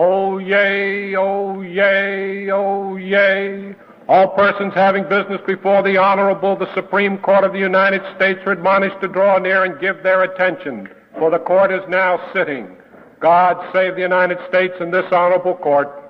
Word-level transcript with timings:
Oh, 0.00 0.38
yea, 0.38 1.16
oh, 1.16 1.60
yea, 1.60 2.48
oh, 2.52 2.94
yea. 2.94 3.74
All 4.08 4.28
persons 4.28 4.72
having 4.72 5.02
business 5.08 5.40
before 5.44 5.82
the 5.82 5.96
Honorable, 5.96 6.54
the 6.54 6.72
Supreme 6.72 7.18
Court 7.18 7.42
of 7.42 7.52
the 7.52 7.58
United 7.58 8.02
States 8.14 8.38
are 8.46 8.52
admonished 8.52 9.00
to 9.00 9.08
draw 9.08 9.38
near 9.38 9.64
and 9.64 9.80
give 9.80 10.04
their 10.04 10.22
attention, 10.22 10.88
for 11.18 11.32
the 11.32 11.40
court 11.40 11.72
is 11.72 11.82
now 11.88 12.30
sitting. 12.32 12.76
God 13.18 13.56
save 13.72 13.96
the 13.96 14.00
United 14.00 14.38
States 14.48 14.74
and 14.78 14.94
this 14.94 15.06
honorable 15.10 15.56
court. 15.56 16.07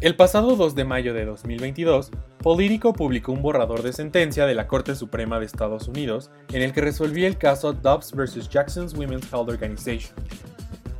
El 0.00 0.16
pasado 0.16 0.56
2 0.56 0.74
de 0.74 0.84
mayo 0.86 1.12
de 1.12 1.26
2022, 1.26 2.10
Político 2.38 2.94
publicó 2.94 3.32
un 3.32 3.42
borrador 3.42 3.82
de 3.82 3.92
sentencia 3.92 4.46
de 4.46 4.54
la 4.54 4.66
Corte 4.66 4.94
Suprema 4.94 5.38
de 5.38 5.44
Estados 5.44 5.88
Unidos 5.88 6.30
en 6.54 6.62
el 6.62 6.72
que 6.72 6.80
resolvía 6.80 7.28
el 7.28 7.36
caso 7.36 7.74
Dobbs 7.74 8.12
vs. 8.12 8.48
Jackson's 8.48 8.94
Women's 8.94 9.30
Health 9.30 9.50
Organization. 9.50 10.14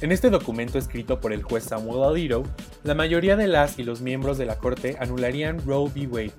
En 0.02 0.12
este 0.12 0.28
documento 0.28 0.78
escrito 0.78 1.18
por 1.18 1.32
el 1.32 1.42
juez 1.42 1.64
Samuel 1.64 2.05
Alito, 2.05 2.42
la 2.84 2.94
mayoría 2.94 3.36
de 3.36 3.46
las 3.46 3.78
y 3.78 3.84
los 3.84 4.02
miembros 4.02 4.36
de 4.36 4.44
la 4.44 4.58
Corte 4.58 4.98
anularían 5.00 5.64
Roe 5.64 5.88
v. 5.88 6.06
Wade, 6.06 6.32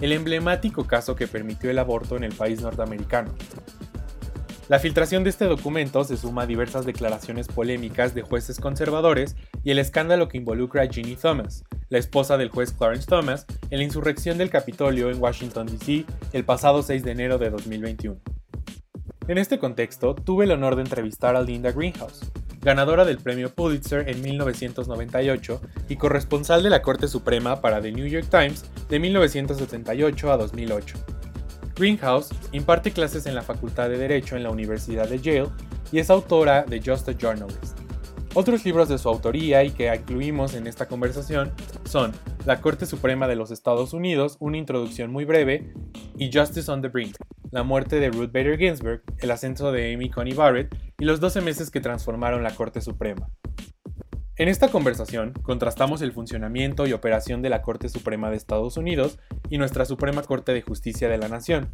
el 0.00 0.10
emblemático 0.10 0.88
caso 0.88 1.14
que 1.14 1.28
permitió 1.28 1.70
el 1.70 1.78
aborto 1.78 2.16
en 2.16 2.24
el 2.24 2.34
país 2.34 2.60
norteamericano. 2.60 3.32
La 4.68 4.78
filtración 4.78 5.24
de 5.24 5.30
este 5.30 5.46
documento 5.46 6.04
se 6.04 6.18
suma 6.18 6.42
a 6.42 6.46
diversas 6.46 6.84
declaraciones 6.84 7.48
polémicas 7.48 8.14
de 8.14 8.20
jueces 8.20 8.60
conservadores 8.60 9.34
y 9.64 9.70
el 9.70 9.78
escándalo 9.78 10.28
que 10.28 10.36
involucra 10.36 10.82
a 10.82 10.88
Ginny 10.88 11.16
Thomas, 11.16 11.64
la 11.88 11.96
esposa 11.96 12.36
del 12.36 12.50
juez 12.50 12.72
Clarence 12.72 13.06
Thomas, 13.06 13.46
en 13.70 13.78
la 13.78 13.84
insurrección 13.84 14.36
del 14.36 14.50
Capitolio 14.50 15.10
en 15.10 15.22
Washington, 15.22 15.68
D.C. 15.68 16.04
el 16.34 16.44
pasado 16.44 16.82
6 16.82 17.02
de 17.02 17.12
enero 17.12 17.38
de 17.38 17.48
2021. 17.48 18.20
En 19.26 19.38
este 19.38 19.58
contexto, 19.58 20.14
tuve 20.14 20.44
el 20.44 20.50
honor 20.50 20.76
de 20.76 20.82
entrevistar 20.82 21.34
a 21.34 21.40
Linda 21.40 21.72
Greenhouse, 21.72 22.30
ganadora 22.60 23.06
del 23.06 23.16
premio 23.16 23.54
Pulitzer 23.54 24.06
en 24.06 24.20
1998 24.20 25.62
y 25.88 25.96
corresponsal 25.96 26.62
de 26.62 26.68
la 26.68 26.82
Corte 26.82 27.08
Suprema 27.08 27.62
para 27.62 27.80
The 27.80 27.92
New 27.92 28.06
York 28.06 28.26
Times 28.30 28.66
de 28.90 28.98
1978 28.98 30.30
a 30.30 30.36
2008. 30.36 31.17
Greenhouse 31.78 32.30
imparte 32.52 32.90
clases 32.90 33.26
en 33.26 33.34
la 33.34 33.42
Facultad 33.42 33.88
de 33.88 33.98
Derecho 33.98 34.36
en 34.36 34.42
la 34.42 34.50
Universidad 34.50 35.08
de 35.08 35.20
Yale 35.20 35.48
y 35.92 36.00
es 36.00 36.10
autora 36.10 36.64
de 36.64 36.82
Just 36.84 37.08
a 37.08 37.12
Journalist, 37.12 37.78
otros 38.34 38.64
libros 38.64 38.88
de 38.88 38.98
su 38.98 39.08
autoría 39.08 39.64
y 39.64 39.70
que 39.70 39.94
incluimos 39.94 40.54
en 40.54 40.66
esta 40.66 40.86
conversación 40.86 41.52
son 41.84 42.12
La 42.44 42.60
Corte 42.60 42.86
Suprema 42.86 43.26
de 43.26 43.36
los 43.36 43.50
Estados 43.50 43.92
Unidos, 43.92 44.36
una 44.40 44.58
introducción 44.58 45.10
muy 45.10 45.24
breve, 45.24 45.72
y 46.16 46.30
Justice 46.32 46.70
on 46.70 46.82
the 46.82 46.88
Brink, 46.88 47.16
la 47.50 47.62
muerte 47.62 48.00
de 48.00 48.10
Ruth 48.10 48.30
Bader 48.32 48.58
Ginsburg, 48.58 49.02
el 49.18 49.30
ascenso 49.30 49.72
de 49.72 49.94
Amy 49.94 50.10
Coney 50.10 50.34
Barrett 50.34 50.74
y 50.98 51.04
los 51.04 51.20
12 51.20 51.40
meses 51.40 51.70
que 51.70 51.80
transformaron 51.80 52.42
la 52.42 52.54
Corte 52.54 52.80
Suprema. 52.80 53.28
En 54.38 54.48
esta 54.48 54.68
conversación 54.68 55.32
contrastamos 55.42 56.00
el 56.00 56.12
funcionamiento 56.12 56.86
y 56.86 56.92
operación 56.92 57.42
de 57.42 57.50
la 57.50 57.60
Corte 57.60 57.88
Suprema 57.88 58.30
de 58.30 58.36
Estados 58.36 58.76
Unidos 58.76 59.18
y 59.50 59.58
nuestra 59.58 59.84
Suprema 59.84 60.22
Corte 60.22 60.52
de 60.52 60.62
Justicia 60.62 61.08
de 61.08 61.18
la 61.18 61.28
Nación, 61.28 61.72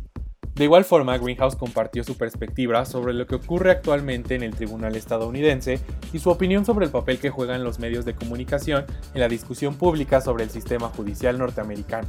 de 0.54 0.62
igual 0.62 0.84
forma, 0.84 1.18
Greenhouse 1.18 1.56
compartió 1.56 2.04
su 2.04 2.16
perspectiva 2.16 2.84
sobre 2.84 3.12
lo 3.12 3.26
que 3.26 3.34
ocurre 3.34 3.72
actualmente 3.72 4.36
en 4.36 4.44
el 4.44 4.54
tribunal 4.54 4.94
estadounidense 4.94 5.80
y 6.12 6.20
su 6.20 6.30
opinión 6.30 6.64
sobre 6.64 6.86
el 6.86 6.92
papel 6.92 7.18
que 7.18 7.30
juegan 7.30 7.64
los 7.64 7.80
medios 7.80 8.04
de 8.04 8.14
comunicación 8.14 8.84
en 9.14 9.20
la 9.20 9.26
discusión 9.26 9.74
pública 9.74 10.20
sobre 10.20 10.44
el 10.44 10.50
sistema 10.50 10.88
judicial 10.90 11.38
norteamericano. 11.38 12.06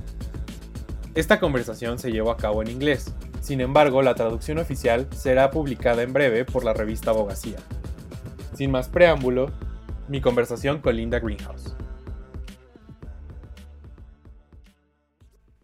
Esta 1.16 1.40
conversación 1.40 1.98
se 1.98 2.12
llevó 2.12 2.30
a 2.30 2.38
cabo 2.38 2.62
en 2.62 2.70
inglés, 2.70 3.16
sin 3.42 3.62
embargo 3.62 4.04
la 4.04 4.14
traducción 4.14 4.60
oficial 4.60 5.08
será 5.16 5.50
publicada 5.50 6.04
en 6.04 6.14
breve 6.14 6.46
por 6.46 6.64
la 6.64 6.74
revista 6.74 7.10
Abogacía. 7.10 7.58
Sin 8.54 8.70
más 8.70 8.90
preámbulo, 8.90 9.52
mi 10.08 10.22
conversación 10.22 10.82
con 10.82 10.96
Linda 10.96 11.20
Greenhouse. 11.20 11.76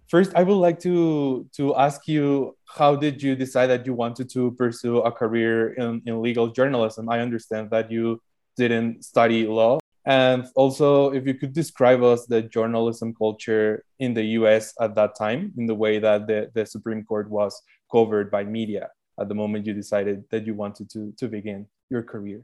First, 0.08 0.34
I 0.36 0.44
would 0.44 0.58
like 0.58 0.80
to 0.80 1.48
to 1.56 1.76
ask 1.76 2.08
you 2.08 2.58
how 2.68 2.96
did 2.96 3.24
you 3.24 3.36
decide 3.36 3.68
that 3.68 3.86
you 3.86 3.94
wanted 3.94 4.30
to 4.32 4.52
pursue 4.52 4.98
a 5.00 5.12
career 5.12 5.74
in, 5.74 6.02
in 6.06 6.22
legal 6.22 6.48
journalism? 6.48 7.08
I 7.10 7.22
understand 7.22 7.70
that 7.72 7.90
you 7.90 8.22
didn't 8.58 9.06
study 9.06 9.48
law. 9.48 9.80
And 10.06 10.48
also, 10.56 11.14
if 11.14 11.28
you 11.28 11.36
could 11.36 11.54
describe 11.54 12.04
us 12.04 12.26
the 12.26 12.42
journalism 12.42 13.14
culture 13.14 13.86
in 14.00 14.14
the 14.14 14.24
US 14.40 14.74
at 14.82 14.96
that 14.96 15.16
time, 15.16 15.54
in 15.58 15.66
the 15.66 15.76
way 15.76 16.00
that 16.00 16.28
the, 16.28 16.52
the 16.54 16.66
Supreme 16.66 17.04
Court 17.04 17.30
was 17.30 17.62
covered 17.92 18.32
by 18.32 18.44
media 18.44 18.90
at 19.20 19.30
the 19.30 19.36
moment 19.36 19.66
you 19.66 19.74
decided 19.74 20.24
that 20.32 20.46
you 20.46 20.56
wanted 20.56 20.90
to, 20.90 21.14
to 21.18 21.28
begin 21.28 21.68
your 21.90 22.02
career. 22.02 22.42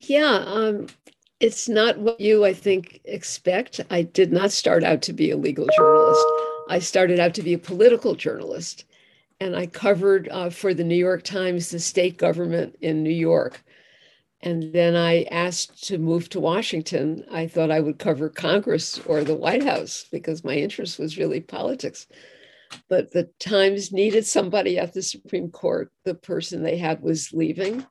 Yeah, 0.00 0.44
um, 0.46 0.86
it's 1.40 1.68
not 1.68 1.98
what 1.98 2.20
you, 2.20 2.44
I 2.44 2.52
think, 2.52 3.00
expect. 3.04 3.80
I 3.90 4.02
did 4.02 4.32
not 4.32 4.52
start 4.52 4.84
out 4.84 5.02
to 5.02 5.12
be 5.12 5.30
a 5.30 5.36
legal 5.36 5.66
journalist. 5.76 6.26
I 6.68 6.78
started 6.80 7.18
out 7.18 7.34
to 7.34 7.42
be 7.42 7.54
a 7.54 7.58
political 7.58 8.14
journalist, 8.14 8.84
and 9.40 9.56
I 9.56 9.66
covered 9.66 10.28
uh, 10.30 10.50
for 10.50 10.74
the 10.74 10.84
New 10.84 10.96
York 10.96 11.22
Times 11.22 11.70
the 11.70 11.78
state 11.78 12.16
government 12.18 12.76
in 12.80 13.02
New 13.02 13.10
York. 13.10 13.62
And 14.40 14.72
then 14.72 14.94
I 14.94 15.24
asked 15.24 15.88
to 15.88 15.98
move 15.98 16.28
to 16.30 16.40
Washington. 16.40 17.24
I 17.30 17.48
thought 17.48 17.72
I 17.72 17.80
would 17.80 17.98
cover 17.98 18.28
Congress 18.28 19.00
or 19.06 19.24
the 19.24 19.34
White 19.34 19.64
House 19.64 20.06
because 20.12 20.44
my 20.44 20.54
interest 20.54 20.98
was 20.98 21.18
really 21.18 21.40
politics. 21.40 22.06
But 22.88 23.12
the 23.12 23.30
Times 23.40 23.92
needed 23.92 24.26
somebody 24.26 24.78
at 24.78 24.92
the 24.92 25.02
Supreme 25.02 25.50
Court. 25.50 25.90
The 26.04 26.14
person 26.14 26.62
they 26.62 26.76
had 26.76 27.02
was 27.02 27.32
leaving. 27.32 27.84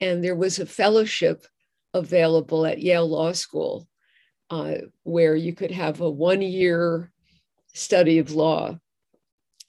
And 0.00 0.22
there 0.22 0.36
was 0.36 0.58
a 0.58 0.66
fellowship 0.66 1.46
available 1.92 2.66
at 2.66 2.82
Yale 2.82 3.08
Law 3.08 3.32
School, 3.32 3.86
uh, 4.50 4.74
where 5.04 5.36
you 5.36 5.54
could 5.54 5.70
have 5.70 6.00
a 6.00 6.10
one 6.10 6.42
year 6.42 7.10
study 7.72 8.18
of 8.18 8.32
law 8.32 8.78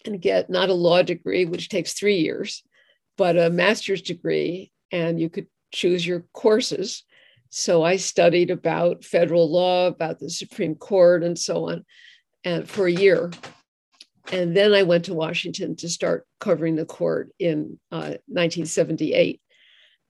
and 0.05 0.21
get 0.21 0.49
not 0.49 0.69
a 0.69 0.73
law 0.73 1.01
degree, 1.01 1.45
which 1.45 1.69
takes 1.69 1.93
three 1.93 2.17
years, 2.17 2.63
but 3.17 3.37
a 3.37 3.49
master's 3.49 4.01
degree, 4.01 4.71
and 4.91 5.19
you 5.19 5.29
could 5.29 5.47
choose 5.71 6.05
your 6.05 6.25
courses. 6.33 7.03
So 7.49 7.83
I 7.83 7.95
studied 7.95 8.51
about 8.51 9.03
federal 9.03 9.51
law, 9.51 9.87
about 9.87 10.19
the 10.19 10.29
Supreme 10.29 10.75
Court, 10.75 11.23
and 11.23 11.37
so 11.37 11.69
on, 11.69 11.85
and 12.43 12.69
for 12.69 12.87
a 12.87 12.91
year. 12.91 13.31
And 14.31 14.55
then 14.55 14.73
I 14.73 14.83
went 14.83 15.05
to 15.05 15.13
Washington 15.13 15.75
to 15.77 15.89
start 15.89 16.25
covering 16.39 16.75
the 16.75 16.85
court 16.85 17.31
in 17.39 17.79
uh, 17.91 18.17
1978. 18.27 19.39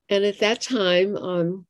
And 0.10 0.24
at 0.24 0.40
that 0.40 0.62
time, 0.62 1.16
um, 1.16 1.66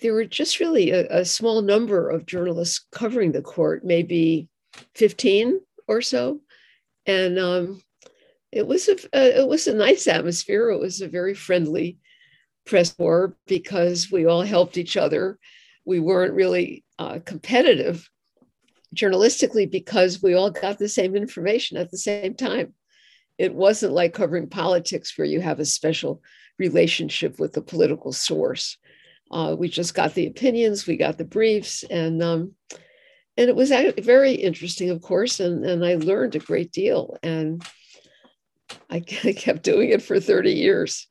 there 0.00 0.12
were 0.12 0.26
just 0.26 0.60
really 0.60 0.90
a, 0.90 1.06
a, 1.20 1.24
small 1.24 1.62
number 1.62 2.10
of 2.10 2.26
journalists 2.26 2.84
covering 2.92 3.32
the 3.32 3.40
court, 3.40 3.84
maybe 3.84 4.48
15 4.94 5.60
or 5.88 6.02
so. 6.02 6.40
And 7.06 7.38
um, 7.38 7.80
it 8.52 8.66
was 8.66 8.88
a 8.88 8.94
uh, 8.94 9.40
it 9.42 9.48
was 9.48 9.66
a 9.66 9.74
nice 9.74 10.06
atmosphere. 10.06 10.70
It 10.70 10.80
was 10.80 11.00
a 11.00 11.08
very 11.08 11.34
friendly 11.34 11.98
press 12.66 12.92
corps 12.92 13.36
because 13.46 14.10
we 14.10 14.26
all 14.26 14.42
helped 14.42 14.76
each 14.76 14.96
other. 14.96 15.38
We 15.84 16.00
weren't 16.00 16.34
really 16.34 16.84
uh, 16.98 17.20
competitive 17.24 18.08
journalistically 18.94 19.70
because 19.70 20.22
we 20.22 20.34
all 20.34 20.50
got 20.50 20.78
the 20.78 20.88
same 20.88 21.14
information 21.14 21.76
at 21.76 21.90
the 21.90 21.98
same 21.98 22.34
time. 22.34 22.74
It 23.38 23.54
wasn't 23.54 23.92
like 23.92 24.14
covering 24.14 24.48
politics 24.48 25.16
where 25.16 25.26
you 25.26 25.40
have 25.40 25.60
a 25.60 25.64
special 25.64 26.22
relationship 26.58 27.38
with 27.38 27.52
the 27.52 27.62
political 27.62 28.12
source 28.12 28.78
uh, 29.30 29.56
we 29.58 29.68
just 29.68 29.94
got 29.94 30.14
the 30.14 30.26
opinions, 30.26 30.86
we 30.86 30.96
got 30.96 31.18
the 31.18 31.24
briefs, 31.24 31.82
and 31.84 32.22
um, 32.22 32.52
and 33.36 33.48
it 33.48 33.56
was 33.56 33.70
very 33.98 34.32
interesting, 34.32 34.90
of 34.90 35.02
course, 35.02 35.40
and 35.40 35.64
and 35.64 35.84
I 35.84 35.94
learned 35.94 36.36
a 36.36 36.40
great 36.40 36.72
deal, 36.72 37.16
and 37.22 37.64
I, 38.88 39.00
kept 39.00 39.62
doing 39.62 39.90
it 39.90 40.02
for 40.02 40.20
thirty 40.20 40.52
years. 40.52 41.08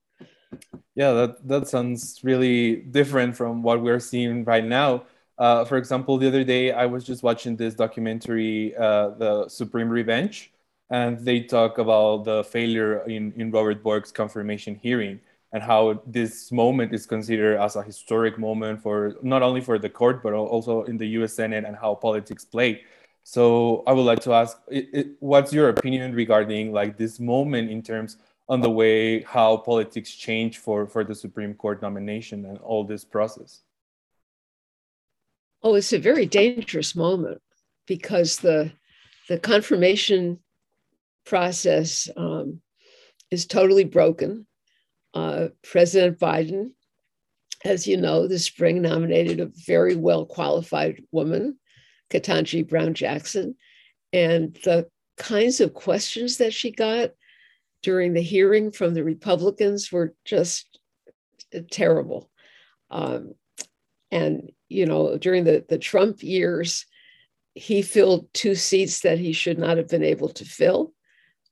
Yeah, 0.95 1.11
that 1.11 1.47
that 1.47 1.67
sounds 1.67 2.21
really 2.23 2.77
different 2.77 3.35
from 3.35 3.63
what 3.63 3.81
we're 3.81 3.99
seeing 3.99 4.45
right 4.45 4.65
now. 4.65 5.03
Uh, 5.37 5.65
for 5.65 5.75
example, 5.75 6.17
the 6.17 6.27
other 6.27 6.45
day 6.45 6.71
I 6.71 6.85
was 6.85 7.03
just 7.03 7.21
watching 7.21 7.57
this 7.57 7.75
documentary, 7.75 8.73
uh, 8.77 9.09
The 9.09 9.49
Supreme 9.49 9.89
Revenge, 9.89 10.53
and 10.89 11.19
they 11.19 11.41
talk 11.41 11.77
about 11.77 12.23
the 12.23 12.45
failure 12.45 12.99
in, 12.99 13.33
in 13.35 13.51
Robert 13.51 13.83
Bork's 13.83 14.13
confirmation 14.13 14.79
hearing 14.81 15.19
and 15.55 15.63
how 15.63 16.01
this 16.05 16.51
moment 16.51 16.93
is 16.93 17.05
considered 17.05 17.57
as 17.57 17.77
a 17.77 17.81
historic 17.81 18.37
moment 18.37 18.81
for 18.81 19.15
not 19.23 19.41
only 19.41 19.61
for 19.61 19.79
the 19.79 19.89
court 19.89 20.21
but 20.21 20.33
also 20.33 20.83
in 20.83 20.97
the 20.97 21.07
U.S. 21.19 21.33
Senate 21.33 21.63
and 21.63 21.77
how 21.77 21.95
politics 21.95 22.43
play. 22.43 22.81
So 23.23 23.81
I 23.87 23.93
would 23.93 24.01
like 24.11 24.19
to 24.23 24.33
ask, 24.33 24.57
it, 24.67 24.89
it, 24.91 25.07
what's 25.21 25.53
your 25.53 25.69
opinion 25.69 26.13
regarding 26.13 26.73
like 26.73 26.97
this 26.97 27.21
moment 27.21 27.71
in 27.71 27.81
terms 27.81 28.17
on 28.49 28.59
the 28.59 28.69
way 28.69 29.21
how 29.21 29.55
politics 29.55 30.13
change 30.13 30.57
for 30.57 30.87
for 30.87 31.05
the 31.05 31.15
Supreme 31.15 31.53
Court 31.53 31.81
nomination 31.81 32.43
and 32.43 32.57
all 32.57 32.83
this 32.83 33.05
process? 33.05 33.61
Oh, 35.63 35.75
it's 35.75 35.93
a 35.93 35.99
very 35.99 36.25
dangerous 36.25 36.97
moment 36.97 37.41
because 37.87 38.39
the 38.39 38.73
the 39.29 39.39
confirmation 39.39 40.37
process 41.25 42.09
um, 42.17 42.59
is 43.31 43.45
totally 43.45 43.85
broken. 43.85 44.45
Uh, 45.15 45.47
President 45.63 46.19
Biden, 46.19 46.71
as 47.63 47.87
you 47.87 47.97
know, 47.97 48.27
this 48.27 48.43
spring 48.43 48.81
nominated 48.81 49.39
a 49.39 49.49
very 49.65 49.95
well 49.95 50.25
qualified 50.25 51.01
woman, 51.11 51.57
Ketanji 52.11 52.67
Brown 52.67 52.93
Jackson. 52.93 53.55
And 54.11 54.53
the 54.65 54.87
kinds 55.17 55.61
of 55.61 55.73
questions 55.73 56.37
that 56.37 56.53
she 56.53 56.69
got 56.69 57.11
during 57.81 58.13
the 58.13 58.21
hearing 58.21 58.71
from 58.71 58.93
the 58.93 59.03
Republicans 59.03 59.91
were 59.91 60.13
just 60.25 60.79
terrible. 61.71 62.29
Um, 62.91 63.33
and, 64.11 64.51
you 64.67 64.85
know, 64.85 65.17
during 65.17 65.45
the, 65.45 65.65
the 65.67 65.77
Trump 65.77 66.23
years, 66.23 66.85
he 67.53 67.81
filled 67.81 68.27
two 68.33 68.55
seats 68.55 68.99
that 69.01 69.17
he 69.17 69.31
should 69.31 69.57
not 69.57 69.77
have 69.77 69.87
been 69.87 70.03
able 70.03 70.29
to 70.29 70.45
fill. 70.45 70.93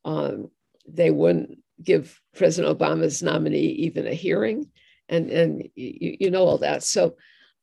Um, 0.04 0.50
they 0.86 1.12
wouldn't 1.12 1.60
give 1.84 2.20
President 2.36 2.78
Obama's 2.78 3.22
nominee 3.22 3.60
even 3.60 4.08
a 4.08 4.14
hearing, 4.14 4.70
and 5.10 5.30
and 5.30 5.70
you, 5.76 6.18
you 6.20 6.32
know 6.32 6.46
all 6.46 6.60
that. 6.60 6.84
So, 6.84 7.16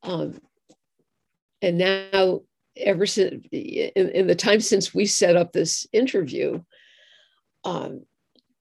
um, 0.02 0.40
and 1.62 1.78
now 1.78 2.40
ever 2.76 3.06
since 3.06 3.44
in, 3.52 4.08
in, 4.10 4.26
the 4.26 4.34
time 4.34 4.60
since 4.60 4.94
we 4.94 5.06
set 5.06 5.36
up 5.36 5.52
this 5.52 5.86
interview, 5.92 6.62
um, 7.64 8.04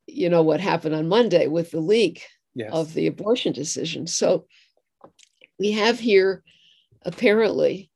you 0.08 0.30
know 0.30 0.44
what 0.44 0.60
happened 0.60 0.96
on 0.96 1.08
Monday 1.08 1.48
with 1.48 1.72
the 1.72 1.80
leak 1.80 2.26
yes. 2.56 2.72
of 2.74 2.94
the 2.94 3.08
abortion 3.08 3.54
decision. 3.54 4.08
So 4.08 4.46
we 5.60 5.72
have 5.72 6.00
here 6.00 6.44
apparently 7.04 7.90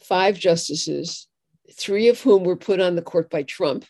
five 0.00 0.38
justices, 0.38 1.28
three 1.72 2.08
of 2.08 2.20
whom 2.20 2.44
were 2.44 2.56
put 2.56 2.80
on 2.80 2.94
the 2.94 3.02
court 3.02 3.30
by 3.30 3.42
Trump, 3.42 3.84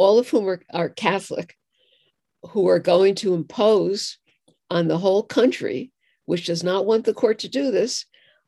all 0.00 0.18
of 0.18 0.28
whom 0.28 0.48
are, 0.48 0.62
are 0.72 0.88
Catholic, 0.88 1.56
who 2.42 2.68
are 2.68 2.78
going 2.78 3.14
to 3.16 3.34
impose 3.34 4.18
on 4.70 4.88
the 4.88 4.98
whole 4.98 5.22
country, 5.22 5.92
which 6.24 6.46
does 6.46 6.64
not 6.64 6.86
want 6.86 7.04
the 7.04 7.14
court 7.14 7.40
to 7.40 7.48
do 7.48 7.70
this, 7.70 8.06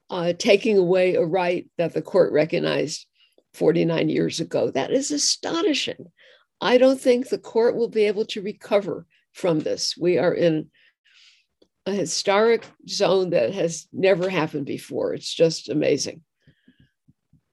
uh, 0.08 0.32
taking 0.38 0.78
away 0.78 1.14
a 1.14 1.24
right 1.24 1.68
that 1.78 1.92
the 1.92 2.02
court 2.02 2.32
recognized 2.32 3.06
49 3.54 4.08
years 4.08 4.40
ago. 4.40 4.70
That 4.70 4.92
is 4.92 5.10
astonishing. 5.10 6.06
I 6.60 6.78
don't 6.78 7.00
think 7.00 7.28
the 7.28 7.38
court 7.38 7.76
will 7.76 7.88
be 7.88 8.04
able 8.04 8.24
to 8.26 8.40
recover 8.40 9.06
from 9.32 9.60
this. 9.60 9.94
We 9.96 10.18
are 10.18 10.32
in 10.32 10.70
a 11.84 11.92
historic 11.92 12.64
zone 12.88 13.30
that 13.30 13.52
has 13.52 13.88
never 13.92 14.30
happened 14.30 14.66
before. 14.66 15.12
It's 15.12 15.34
just 15.34 15.68
amazing. 15.68 16.22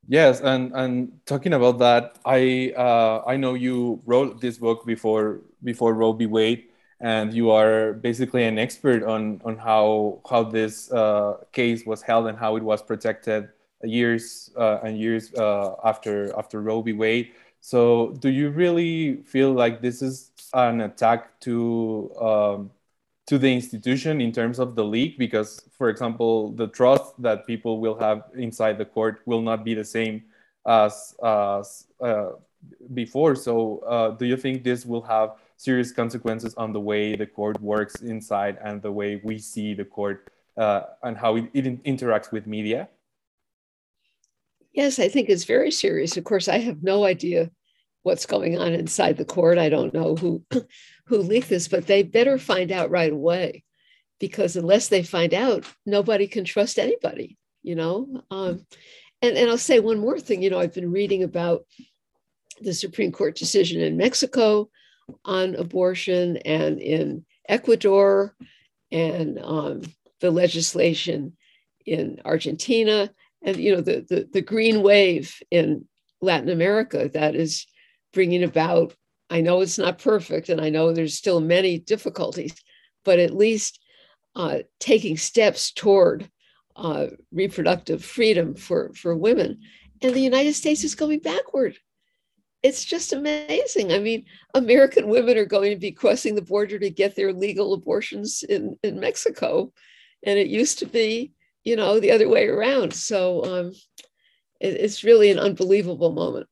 Yes, 0.10 0.42
and 0.42 0.72
and 0.74 1.20
talking 1.28 1.54
about 1.54 1.78
that, 1.80 2.18
I 2.26 2.74
uh, 2.76 3.24
I 3.28 3.38
know 3.38 3.54
you 3.54 4.02
wrote 4.06 4.42
this 4.42 4.58
book 4.58 4.86
before 4.86 5.42
before 5.64 5.94
Roe 5.94 6.14
v. 6.14 6.26
Wade, 6.26 6.66
and 7.00 7.32
you 7.34 7.52
are 7.52 7.94
basically 7.94 8.44
an 8.46 8.58
expert 8.58 9.04
on 9.04 9.40
on 9.46 9.58
how 9.58 10.20
how 10.28 10.44
this 10.44 10.92
uh, 10.92 11.38
case 11.52 11.86
was 11.86 12.02
held 12.02 12.26
and 12.28 12.38
how 12.40 12.56
it 12.56 12.64
was 12.64 12.82
protected 12.82 13.50
years 13.84 14.50
uh, 14.58 14.80
and 14.84 14.98
years 14.98 15.32
uh, 15.36 15.76
after 15.84 16.34
after 16.40 16.60
Roe 16.62 16.82
v. 16.82 16.94
Wade. 16.94 17.34
So, 17.62 18.14
do 18.20 18.30
you 18.30 18.50
really 18.50 19.18
feel 19.24 19.52
like 19.54 19.82
this 19.82 20.02
is 20.02 20.32
an 20.54 20.82
attack 20.82 21.40
to 21.42 22.10
um, 22.20 22.72
to 23.30 23.38
the 23.38 23.54
institution 23.54 24.20
in 24.22 24.32
terms 24.32 24.58
of 24.58 24.74
the 24.74 24.84
league 24.84 25.16
because 25.20 25.62
for 25.78 25.90
example 25.90 26.52
the 26.54 26.66
trust 26.68 27.14
that 27.22 27.46
people 27.46 27.80
will 27.80 27.94
have 27.94 28.24
inside 28.34 28.76
the 28.80 28.86
court 28.86 29.22
will 29.28 29.42
not 29.42 29.64
be 29.64 29.76
the 29.76 29.86
same 29.86 30.24
as, 30.66 31.14
as 31.24 31.86
uh, 32.02 32.32
before. 32.96 33.36
So 33.36 33.80
uh, 33.88 34.10
do 34.18 34.26
you 34.26 34.36
think 34.36 34.64
this 34.64 34.84
will 34.84 35.04
have 35.04 35.36
serious 35.58 35.92
consequences 35.92 36.56
on 36.56 36.74
the 36.74 36.80
way 36.80 37.16
the 37.16 37.28
court 37.28 37.62
works 37.62 38.02
inside 38.02 38.58
and 38.64 38.82
the 38.82 38.92
way 38.92 39.22
we 39.24 39.38
see 39.38 39.76
the 39.76 39.86
court 39.86 40.32
uh, 40.58 40.82
and 41.04 41.16
how 41.16 41.36
it, 41.36 41.52
it 41.54 41.84
interacts 41.84 42.32
with 42.32 42.48
media? 42.48 42.90
Yes 44.74 44.98
i 44.98 45.08
think 45.08 45.30
it's 45.30 45.44
very 45.44 45.70
serious. 45.70 46.18
Of 46.18 46.24
course 46.24 46.48
i 46.48 46.58
have 46.58 46.82
no 46.82 47.06
idea 47.06 47.52
what's 48.04 48.26
going 48.26 48.58
on 48.58 48.74
inside 48.74 49.18
the 49.18 49.26
court. 49.26 49.58
I 49.58 49.70
don't 49.70 49.94
know 49.94 50.16
who 50.16 50.44
who 51.06 51.18
leaked 51.18 51.50
this, 51.50 51.68
but 51.68 51.88
they 51.88 52.04
better 52.04 52.38
find 52.38 52.72
out 52.72 52.92
right 52.92 53.12
away, 53.12 53.64
because 54.20 54.56
unless 54.56 54.88
they 54.88 55.04
find 55.04 55.34
out, 55.34 55.66
nobody 55.86 56.28
can 56.28 56.46
trust 56.46 56.80
anybody. 56.80 57.38
You 57.62 57.76
know, 57.76 58.24
um, 58.32 58.66
and 59.22 59.38
and 59.38 59.50
I'll 59.50 59.58
say 59.58 59.80
one 59.80 60.00
more 60.00 60.20
thing. 60.20 60.42
You 60.42 60.50
know, 60.50 60.60
I've 60.60 60.74
been 60.74 60.92
reading 60.92 61.24
about 61.24 61.66
the 62.62 62.74
Supreme 62.74 63.12
Court 63.12 63.36
decision 63.36 63.82
in 63.82 63.98
Mexico 63.98 64.70
on 65.26 65.56
abortion, 65.56 66.38
and 66.38 66.80
in 66.80 67.26
Ecuador, 67.48 68.36
and 68.92 69.40
um, 69.40 69.82
the 70.22 70.32
legislation 70.32 71.36
in 71.86 72.22
Argentina, 72.24 73.12
and 73.42 73.58
you 73.58 73.76
know 73.76 73.82
the, 73.82 74.06
the 74.08 74.30
the 74.32 74.42
green 74.42 74.82
wave 74.84 75.42
in 75.52 75.86
Latin 76.22 76.50
America 76.50 77.10
that 77.14 77.36
is 77.36 77.66
bringing 78.14 78.44
about 78.44 78.96
i 79.30 79.42
know 79.42 79.62
it's 79.62 79.78
not 79.78 80.00
perfect 80.00 80.50
and 80.50 80.62
i 80.62 80.70
know 80.70 80.92
there's 80.92 81.16
still 81.16 81.40
many 81.40 81.80
difficulties 81.80 82.54
but 83.04 83.20
at 83.20 83.36
least 83.36 83.80
uh, 84.36 84.60
taking 84.80 85.18
steps 85.18 85.72
toward 85.72 86.30
uh, 86.76 87.08
reproductive 87.32 88.04
freedom 88.04 88.56
for, 88.56 88.94
for 88.94 89.16
women. 89.16 89.60
And 90.02 90.14
the 90.14 90.22
united 90.22 90.54
states 90.54 90.84
is 90.84 90.96
going 90.96 91.20
backward. 91.20 91.78
It's 92.64 92.86
just 92.86 93.14
amazing. 93.14 93.92
I 93.92 94.00
mean 94.00 94.26
american 94.54 95.08
women 95.08 95.38
are 95.38 95.46
going 95.46 95.72
to 95.72 95.80
be 95.80 95.92
crossing 95.92 96.36
the 96.36 96.42
border 96.42 96.80
to 96.80 96.90
get 96.90 97.16
their 97.16 97.34
legal 97.34 97.74
abortions 97.74 98.44
in, 98.44 98.78
in 98.84 99.00
mexico. 99.00 99.74
And 100.24 100.38
it 100.38 100.48
used 100.48 100.80
to 100.80 100.86
be 100.86 101.34
you 101.64 101.76
know 101.76 102.00
the 102.00 102.12
other 102.12 102.30
way 102.30 102.48
around. 102.48 102.94
So 102.94 103.44
um, 103.44 103.72
it, 104.62 104.74
it's 104.76 105.04
really 105.04 105.32
an 105.32 105.40
unbelievable 105.40 106.12
moment 106.14 106.48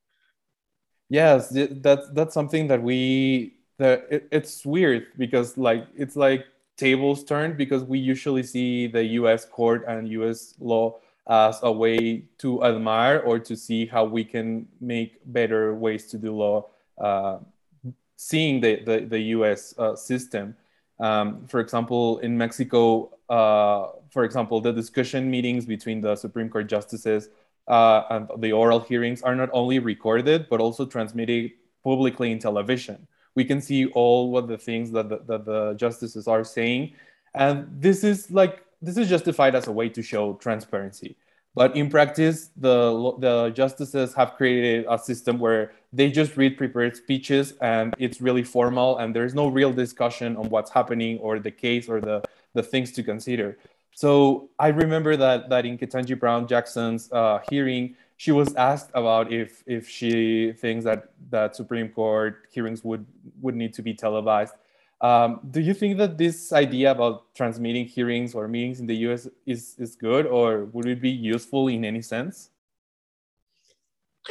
yes 1.10 1.54
that's 1.82 2.10
that's 2.10 2.34
something 2.34 2.68
that 2.68 2.82
we 2.82 3.54
it, 3.80 4.28
it's 4.32 4.66
weird 4.66 5.08
because 5.18 5.58
like 5.58 5.88
it's 5.96 6.16
like 6.16 6.46
tables 6.78 7.24
turned 7.24 7.58
because 7.58 7.84
we 7.84 8.00
usually 8.00 8.44
see 8.44 8.88
the 8.88 9.04
US 9.22 9.46
court 9.46 9.84
and 9.88 10.08
US 10.10 10.54
law 10.60 10.98
as 11.30 11.60
a 11.64 11.72
way 11.72 12.24
to 12.40 12.64
admire 12.64 13.20
or 13.20 13.40
to 13.40 13.56
see 13.56 13.86
how 13.86 14.06
we 14.06 14.24
can 14.24 14.68
make 14.80 15.20
better 15.26 15.76
ways 15.76 16.08
to 16.08 16.18
do 16.18 16.36
law 16.36 16.66
uh, 16.98 17.38
seeing 18.16 18.62
the, 18.62 18.84
the, 18.84 19.00
the 19.02 19.20
US 19.36 19.78
uh, 19.78 19.96
system. 19.96 20.56
Um, 21.00 21.46
for 21.48 21.60
example, 21.60 22.20
in 22.20 22.38
Mexico, 22.38 23.12
uh, 23.30 23.90
for 24.10 24.24
example, 24.24 24.62
the 24.62 24.72
discussion 24.74 25.30
meetings 25.30 25.66
between 25.66 26.02
the 26.02 26.16
Supreme 26.16 26.50
Court 26.50 26.68
justices 26.68 27.30
uh, 27.68 28.04
and 28.10 28.30
the 28.38 28.52
oral 28.52 28.80
hearings 28.80 29.22
are 29.22 29.36
not 29.36 29.50
only 29.54 29.80
recorded 29.80 30.48
but 30.50 30.60
also 30.60 30.86
transmitted 30.86 31.52
publicly 31.84 32.32
in 32.32 32.40
television. 32.40 33.08
We 33.36 33.46
can 33.46 33.62
see 33.62 33.86
all 33.88 34.32
what 34.32 34.48
the 34.48 34.58
things 34.58 34.92
that 34.92 35.10
the, 35.10 35.20
that 35.28 35.46
the 35.46 35.74
justices 35.76 36.28
are 36.28 36.44
saying, 36.44 36.94
and 37.34 37.68
this 37.70 38.04
is 38.04 38.32
like 38.32 38.64
this 38.82 38.98
is 38.98 39.10
justified 39.10 39.56
as 39.56 39.68
a 39.68 39.72
way 39.72 39.90
to 39.90 40.02
show 40.02 40.34
transparency. 40.34 41.16
But 41.56 41.76
in 41.76 41.90
practice, 41.90 42.52
the 42.56 43.14
the 43.20 43.50
justices 43.50 44.14
have 44.14 44.36
created 44.36 44.86
a 44.90 44.98
system 45.00 45.40
where 45.40 45.72
they 45.92 46.12
just 46.12 46.38
read 46.38 46.58
prepared 46.58 46.96
speeches, 46.96 47.54
and 47.62 47.96
it's 47.98 48.22
really 48.22 48.44
formal, 48.44 48.98
and 49.00 49.16
there's 49.16 49.34
no 49.34 49.48
real 49.48 49.74
discussion 49.74 50.38
on 50.38 50.50
what's 50.50 50.70
happening 50.70 51.18
or 51.18 51.40
the 51.40 51.52
case 51.52 51.90
or 51.90 52.00
the 52.00 52.22
the 52.54 52.62
things 52.62 52.92
to 52.94 53.04
consider. 53.04 53.58
So 53.98 54.52
I 54.60 54.68
remember 54.68 55.18
that 55.18 55.50
that 55.50 55.66
in 55.66 55.76
Ketanji 55.76 56.20
Brown 56.20 56.46
Jackson's 56.46 57.12
uh, 57.12 57.40
hearing, 57.50 57.96
she 58.16 58.32
was 58.32 58.54
asked 58.54 58.92
about 58.94 59.34
if 59.34 59.64
if 59.66 59.90
she 59.90 60.54
thinks 60.54 60.86
that 60.86 61.10
that 61.32 61.56
Supreme 61.56 61.90
Court 61.90 62.46
hearings 62.52 62.84
would 62.84 63.08
would 63.42 63.56
need 63.56 63.74
to 63.74 63.82
be 63.82 63.96
televised. 63.96 64.54
Um, 65.02 65.40
do 65.50 65.62
you 65.62 65.74
think 65.74 65.98
that 65.98 66.16
this 66.16 66.54
idea 66.54 66.92
about 66.92 67.34
transmitting 67.34 67.88
hearings 67.88 68.36
or 68.36 68.48
meetings 68.48 68.80
in 68.80 68.86
the 68.86 68.98
U.S. 69.10 69.28
is 69.48 69.74
is 69.80 69.96
good, 69.96 70.28
or 70.28 70.66
would 70.74 70.86
it 70.86 71.02
be 71.02 71.10
useful 71.10 71.68
in 71.68 71.84
any 71.84 72.04
sense? 72.04 72.52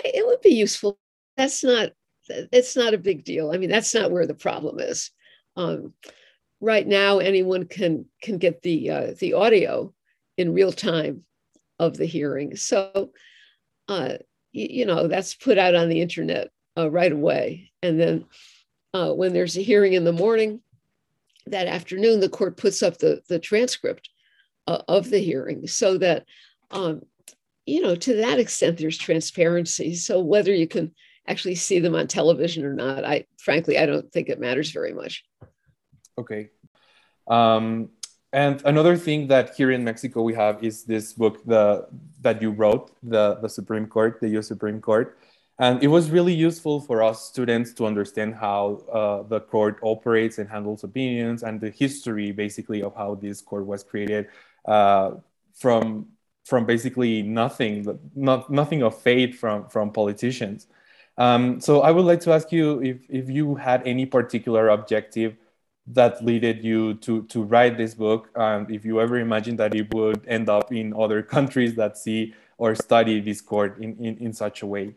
It 0.04 0.24
would 0.24 0.42
be 0.42 0.54
useful. 0.54 0.96
That's 1.36 1.64
not. 1.64 1.90
It's 2.28 2.76
not 2.76 2.94
a 2.94 2.98
big 2.98 3.24
deal. 3.24 3.50
I 3.50 3.58
mean, 3.58 3.70
that's 3.70 3.94
not 3.96 4.12
where 4.12 4.28
the 4.28 4.34
problem 4.34 4.78
is. 4.78 5.10
Um, 5.56 5.92
right 6.60 6.86
now 6.86 7.18
anyone 7.18 7.66
can 7.66 8.06
can 8.22 8.38
get 8.38 8.62
the 8.62 8.90
uh, 8.90 9.14
the 9.18 9.34
audio 9.34 9.92
in 10.36 10.54
real 10.54 10.72
time 10.72 11.22
of 11.78 11.96
the 11.96 12.06
hearing. 12.06 12.56
So, 12.56 13.10
uh, 13.88 14.14
you, 14.52 14.66
you, 14.70 14.86
know, 14.86 15.08
that's 15.08 15.34
put 15.34 15.58
out 15.58 15.74
on 15.74 15.88
the 15.88 16.00
internet 16.00 16.50
uh, 16.76 16.90
right 16.90 17.12
away. 17.12 17.70
And 17.82 18.00
then 18.00 18.24
uh, 18.94 19.12
when 19.12 19.32
there's 19.32 19.56
a 19.56 19.62
hearing 19.62 19.92
in 19.92 20.04
the 20.04 20.12
morning, 20.12 20.60
that 21.46 21.66
afternoon, 21.66 22.20
the 22.20 22.28
court 22.28 22.56
puts 22.56 22.82
up 22.82 22.98
the, 22.98 23.22
the 23.28 23.38
transcript 23.38 24.08
uh, 24.66 24.82
of 24.88 25.10
the 25.10 25.18
hearing 25.18 25.66
so 25.66 25.98
that, 25.98 26.24
um, 26.70 27.02
you 27.66 27.80
know, 27.80 27.94
to 27.94 28.16
that 28.16 28.38
extent, 28.38 28.78
there's 28.78 28.98
transparency. 28.98 29.94
So 29.94 30.20
whether 30.20 30.52
you 30.52 30.66
can 30.66 30.92
actually 31.28 31.54
see 31.54 31.78
them 31.78 31.94
on 31.94 32.06
television 32.06 32.64
or 32.64 32.72
not. 32.72 33.04
I 33.04 33.26
frankly, 33.38 33.78
I 33.78 33.86
don't 33.86 34.10
think 34.12 34.28
it 34.28 34.40
matters 34.40 34.70
very 34.70 34.92
much. 34.92 35.24
Okay. 36.18 36.50
Um, 37.28 37.90
and 38.32 38.62
another 38.64 38.96
thing 38.96 39.28
that 39.28 39.54
here 39.54 39.70
in 39.70 39.84
Mexico 39.84 40.22
we 40.22 40.34
have 40.34 40.62
is 40.62 40.84
this 40.84 41.12
book 41.12 41.44
the 41.44 41.86
that 42.20 42.42
you 42.42 42.50
wrote, 42.50 42.90
the 43.02 43.36
the 43.36 43.48
Supreme 43.48 43.86
Court, 43.86 44.20
the 44.20 44.28
U.S. 44.30 44.48
Supreme 44.48 44.80
Court, 44.80 45.18
and 45.58 45.82
it 45.82 45.88
was 45.88 46.10
really 46.10 46.34
useful 46.34 46.80
for 46.80 47.02
us 47.02 47.22
students 47.22 47.72
to 47.74 47.86
understand 47.86 48.34
how 48.34 48.82
uh, 48.92 49.22
the 49.22 49.40
court 49.40 49.78
operates 49.82 50.38
and 50.38 50.48
handles 50.48 50.84
opinions 50.84 51.42
and 51.42 51.60
the 51.60 51.70
history 51.70 52.32
basically 52.32 52.82
of 52.82 52.94
how 52.94 53.14
this 53.14 53.40
court 53.40 53.64
was 53.66 53.82
created 53.84 54.28
uh, 54.66 55.12
from 55.54 56.08
from 56.44 56.64
basically 56.64 57.22
nothing, 57.22 57.98
not 58.14 58.50
nothing 58.50 58.82
of 58.82 59.00
faith 59.00 59.38
from 59.38 59.68
from 59.68 59.92
politicians. 59.92 60.66
Um, 61.18 61.60
so 61.60 61.80
I 61.80 61.90
would 61.90 62.04
like 62.04 62.20
to 62.20 62.32
ask 62.32 62.52
you 62.52 62.82
if 62.82 62.98
if 63.08 63.30
you 63.30 63.54
had 63.54 63.86
any 63.86 64.04
particular 64.04 64.68
objective 64.68 65.36
that 65.88 66.24
led 66.24 66.64
you 66.64 66.94
to 66.94 67.22
to 67.24 67.42
write 67.42 67.76
this 67.76 67.94
book. 67.94 68.30
And 68.34 68.70
if 68.70 68.84
you 68.84 69.00
ever 69.00 69.18
imagined 69.18 69.58
that 69.58 69.74
it 69.74 69.92
would 69.94 70.26
end 70.26 70.48
up 70.48 70.72
in 70.72 70.92
other 70.94 71.22
countries 71.34 71.74
that 71.76 71.96
see 71.96 72.34
or 72.58 72.74
study 72.74 73.20
this 73.20 73.40
court 73.40 73.78
in, 73.80 73.96
in, 73.98 74.16
in 74.18 74.32
such 74.32 74.62
a 74.62 74.66
way? 74.66 74.94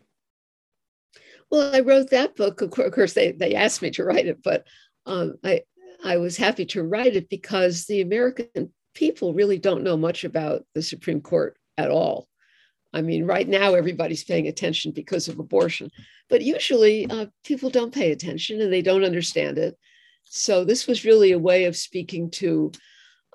Well 1.51 1.75
i 1.75 1.79
wrote 1.79 2.09
that 2.09 2.35
book. 2.35 2.61
Of 2.61 2.71
course 2.71 3.13
they, 3.13 3.31
they 3.31 3.55
asked 3.55 3.81
me 3.81 3.91
to 3.91 4.03
write 4.03 4.27
it 4.27 4.41
but 4.43 4.65
um, 5.05 5.35
I, 5.43 5.63
I 6.03 6.17
was 6.17 6.37
happy 6.37 6.65
to 6.67 6.83
write 6.83 7.15
it 7.15 7.29
because 7.29 7.85
the 7.85 8.01
american 8.01 8.71
people 8.93 9.33
really 9.33 9.57
don't 9.59 9.83
know 9.83 9.97
much 9.97 10.23
about 10.23 10.65
the 10.73 10.81
supreme 10.81 11.21
court 11.21 11.57
at 11.77 11.91
all. 11.91 12.27
I 12.93 13.01
mean 13.01 13.25
right 13.25 13.47
now 13.47 13.75
everybody's 13.75 14.23
paying 14.23 14.47
attention 14.47 14.91
because 14.91 15.27
of 15.27 15.37
abortion. 15.37 15.91
But 16.29 16.41
usually 16.41 17.07
uh, 17.07 17.27
people 17.43 17.69
don't 17.69 17.93
pay 17.93 18.11
attention 18.11 18.61
and 18.61 18.71
they 18.71 18.81
don't 18.81 19.03
understand 19.03 19.57
it 19.57 19.77
so 20.29 20.63
this 20.63 20.87
was 20.87 21.05
really 21.05 21.31
a 21.31 21.39
way 21.39 21.65
of 21.65 21.75
speaking 21.75 22.29
to, 22.29 22.71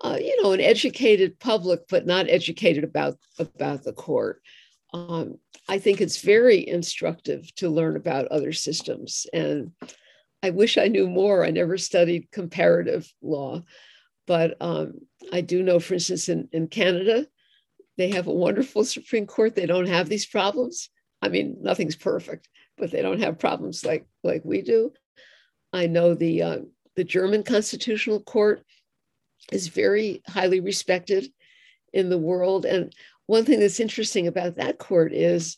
uh, 0.02 0.16
you 0.20 0.40
know, 0.42 0.52
an 0.52 0.60
educated 0.60 1.38
public, 1.40 1.80
but 1.88 2.06
not 2.06 2.30
educated 2.30 2.84
about 2.84 3.16
about 3.38 3.82
the 3.82 3.92
court. 3.92 4.40
Um, 4.92 5.38
I 5.68 5.78
think 5.78 6.00
it's 6.00 6.22
very 6.22 6.66
instructive 6.66 7.52
to 7.56 7.68
learn 7.68 7.96
about 7.96 8.28
other 8.28 8.52
systems, 8.52 9.26
and 9.32 9.72
I 10.42 10.50
wish 10.50 10.78
I 10.78 10.86
knew 10.86 11.08
more. 11.08 11.44
I 11.44 11.50
never 11.50 11.76
studied 11.78 12.30
comparative 12.30 13.12
law, 13.20 13.62
but 14.26 14.56
um, 14.60 15.00
I 15.32 15.40
do 15.40 15.62
know, 15.62 15.80
for 15.80 15.94
instance, 15.94 16.28
in, 16.28 16.48
in 16.52 16.68
Canada, 16.68 17.26
they 17.96 18.10
have 18.10 18.28
a 18.28 18.32
wonderful 18.32 18.84
Supreme 18.84 19.26
Court. 19.26 19.56
They 19.56 19.66
don't 19.66 19.88
have 19.88 20.08
these 20.08 20.26
problems. 20.26 20.90
I 21.20 21.28
mean, 21.28 21.56
nothing's 21.60 21.96
perfect, 21.96 22.48
but 22.78 22.92
they 22.92 23.02
don't 23.02 23.20
have 23.20 23.38
problems 23.40 23.84
like 23.84 24.06
like 24.22 24.44
we 24.44 24.62
do. 24.62 24.92
I 25.72 25.88
know 25.88 26.14
the 26.14 26.42
uh, 26.42 26.58
the 26.96 27.04
German 27.04 27.42
Constitutional 27.42 28.20
Court 28.20 28.64
is 29.52 29.68
very 29.68 30.22
highly 30.26 30.60
respected 30.60 31.28
in 31.92 32.08
the 32.08 32.18
world. 32.18 32.64
And 32.64 32.92
one 33.26 33.44
thing 33.44 33.60
that's 33.60 33.80
interesting 33.80 34.26
about 34.26 34.56
that 34.56 34.78
court 34.78 35.12
is 35.12 35.56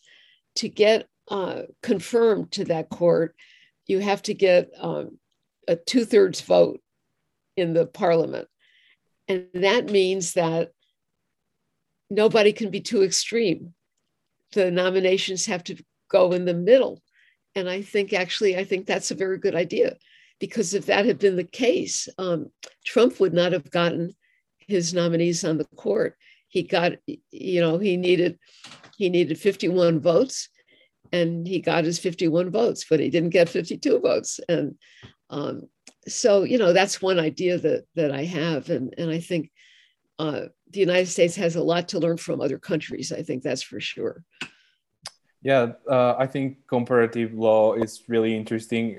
to 0.57 0.69
get 0.69 1.07
uh, 1.31 1.63
confirmed 1.83 2.53
to 2.53 2.65
that 2.67 2.89
court, 2.89 3.35
you 3.87 3.99
have 4.01 4.23
to 4.23 4.35
get 4.35 4.71
um, 4.79 5.19
a 5.69 5.77
two 5.77 6.05
thirds 6.05 6.41
vote 6.41 6.81
in 7.57 7.73
the 7.73 7.87
parliament. 7.87 8.49
And 9.29 9.47
that 9.55 9.91
means 9.91 10.35
that 10.35 10.71
nobody 12.11 12.53
can 12.53 12.71
be 12.71 12.81
too 12.81 13.03
extreme. 13.03 13.75
The 14.53 14.71
nominations 14.71 15.47
have 15.47 15.65
to 15.65 15.83
go 16.11 16.33
in 16.33 16.45
the 16.45 16.55
middle. 16.55 17.03
And 17.55 17.69
I 17.69 17.83
think 17.83 18.13
actually, 18.13 18.57
I 18.57 18.65
think 18.65 18.87
that's 18.87 19.11
a 19.11 19.17
very 19.17 19.39
good 19.39 19.55
idea 19.55 19.97
because 20.39 20.75
if 20.75 20.87
that 20.87 21.07
had 21.07 21.19
been 21.19 21.37
the 21.37 21.45
case, 21.45 22.09
um, 22.19 22.51
Trump 22.85 23.21
would 23.21 23.33
not 23.33 23.53
have 23.53 23.71
gotten 23.71 24.15
his 24.59 24.93
nominees 24.93 25.45
on 25.45 25.59
the 25.59 25.65
court. 25.77 26.17
He 26.49 26.63
got, 26.63 26.93
you 27.07 27.61
know, 27.61 27.79
he 27.79 27.97
needed 27.97 28.39
he 28.97 29.09
needed 29.11 29.39
51 29.39 30.01
votes, 30.01 30.49
and 31.13 31.47
he 31.47 31.61
got 31.61 31.85
his 31.85 31.99
51 31.99 32.51
votes, 32.51 32.87
but 32.89 33.01
he 33.01 33.11
didn't 33.11 33.31
get 33.31 33.49
52 33.49 33.99
votes. 34.01 34.41
And 34.49 34.77
um, 35.29 35.69
so, 36.09 36.45
you 36.45 36.57
know, 36.57 36.73
that's 36.73 37.03
one 37.03 37.19
idea 37.19 37.59
that 37.59 37.85
that 37.95 38.11
I 38.11 38.25
have, 38.25 38.71
and 38.71 38.95
and 38.97 39.11
I 39.11 39.21
think 39.21 39.51
uh, 40.19 40.47
the 40.71 40.81
United 40.81 41.07
States 41.07 41.37
has 41.37 41.57
a 41.57 41.63
lot 41.63 41.89
to 41.89 41.99
learn 41.99 42.17
from 42.17 42.41
other 42.41 42.59
countries. 42.59 43.13
I 43.13 43.23
think 43.23 43.43
that's 43.43 43.63
for 43.63 43.81
sure. 43.81 44.25
Yeah, 45.43 45.73
uh, 45.89 46.15
I 46.19 46.27
think 46.27 46.67
comparative 46.67 47.35
law 47.35 47.75
is 47.75 48.03
really 48.09 48.35
interesting. 48.35 48.99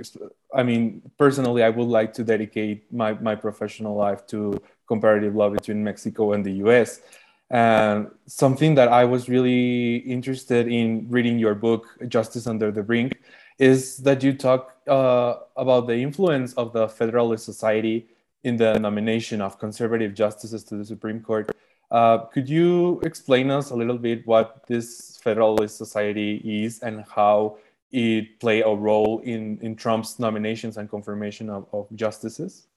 I 0.53 0.63
mean, 0.63 1.01
personally, 1.17 1.63
I 1.63 1.69
would 1.69 1.87
like 1.87 2.13
to 2.13 2.23
dedicate 2.23 2.91
my, 2.91 3.13
my 3.13 3.35
professional 3.35 3.95
life 3.95 4.25
to 4.27 4.61
comparative 4.87 5.35
law 5.35 5.49
between 5.49 5.83
Mexico 5.83 6.33
and 6.33 6.45
the 6.45 6.53
US. 6.65 7.01
And 7.49 8.09
something 8.25 8.75
that 8.75 8.89
I 8.89 9.05
was 9.05 9.29
really 9.29 9.97
interested 9.97 10.67
in 10.67 11.07
reading 11.09 11.39
your 11.39 11.55
book, 11.55 11.85
Justice 12.07 12.47
Under 12.47 12.71
the 12.71 12.83
Brink, 12.83 13.21
is 13.57 13.97
that 13.97 14.21
you 14.23 14.33
talk 14.33 14.75
uh, 14.87 15.35
about 15.55 15.87
the 15.87 15.95
influence 15.95 16.53
of 16.53 16.73
the 16.73 16.87
Federalist 16.87 17.45
Society 17.45 18.07
in 18.43 18.57
the 18.57 18.77
nomination 18.79 19.41
of 19.41 19.59
conservative 19.59 20.13
justices 20.13 20.63
to 20.65 20.75
the 20.75 20.85
Supreme 20.85 21.21
Court. 21.21 21.55
Uh, 21.89 22.19
could 22.19 22.49
you 22.49 22.99
explain 23.03 23.49
us 23.49 23.71
a 23.71 23.75
little 23.75 23.97
bit 23.97 24.27
what 24.27 24.65
this 24.67 25.17
Federalist 25.23 25.77
Society 25.77 26.41
is 26.43 26.79
and 26.79 27.05
how 27.15 27.57
it 27.91 28.39
play 28.39 28.61
a 28.61 28.69
role 28.69 29.19
in, 29.19 29.59
in 29.61 29.75
Trump's 29.75 30.19
nominations 30.19 30.77
and 30.77 30.89
confirmation 30.89 31.49
of, 31.49 31.67
of 31.73 31.87
justices? 31.95 32.67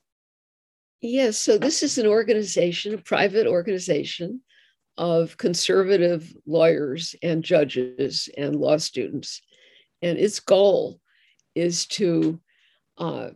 Yes, 1.00 1.38
so 1.38 1.59
this 1.59 1.83
is 1.83 1.99
an 1.99 2.07
organization, 2.07 2.95
a 2.95 2.99
private 2.99 3.47
organization 3.47 4.43
of 4.99 5.37
conservative 5.38 6.33
lawyers 6.47 7.14
and 7.23 7.43
judges 7.43 8.29
and 8.37 8.55
law 8.55 8.76
students. 8.76 9.40
And 10.02 10.19
its 10.19 10.40
goal 10.40 11.00
is 11.55 11.87
to 11.87 12.38
uh, 12.99 13.31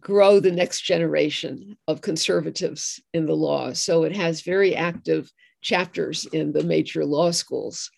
grow 0.00 0.38
the 0.38 0.52
next 0.52 0.82
generation 0.82 1.76
of 1.88 2.00
conservatives 2.00 3.00
in 3.12 3.26
the 3.26 3.34
law. 3.34 3.72
So 3.72 4.04
it 4.04 4.14
has 4.14 4.42
very 4.42 4.76
active 4.76 5.30
chapters 5.60 6.24
in 6.26 6.52
the 6.52 6.62
major 6.62 7.04
law 7.04 7.32
schools, 7.32 7.90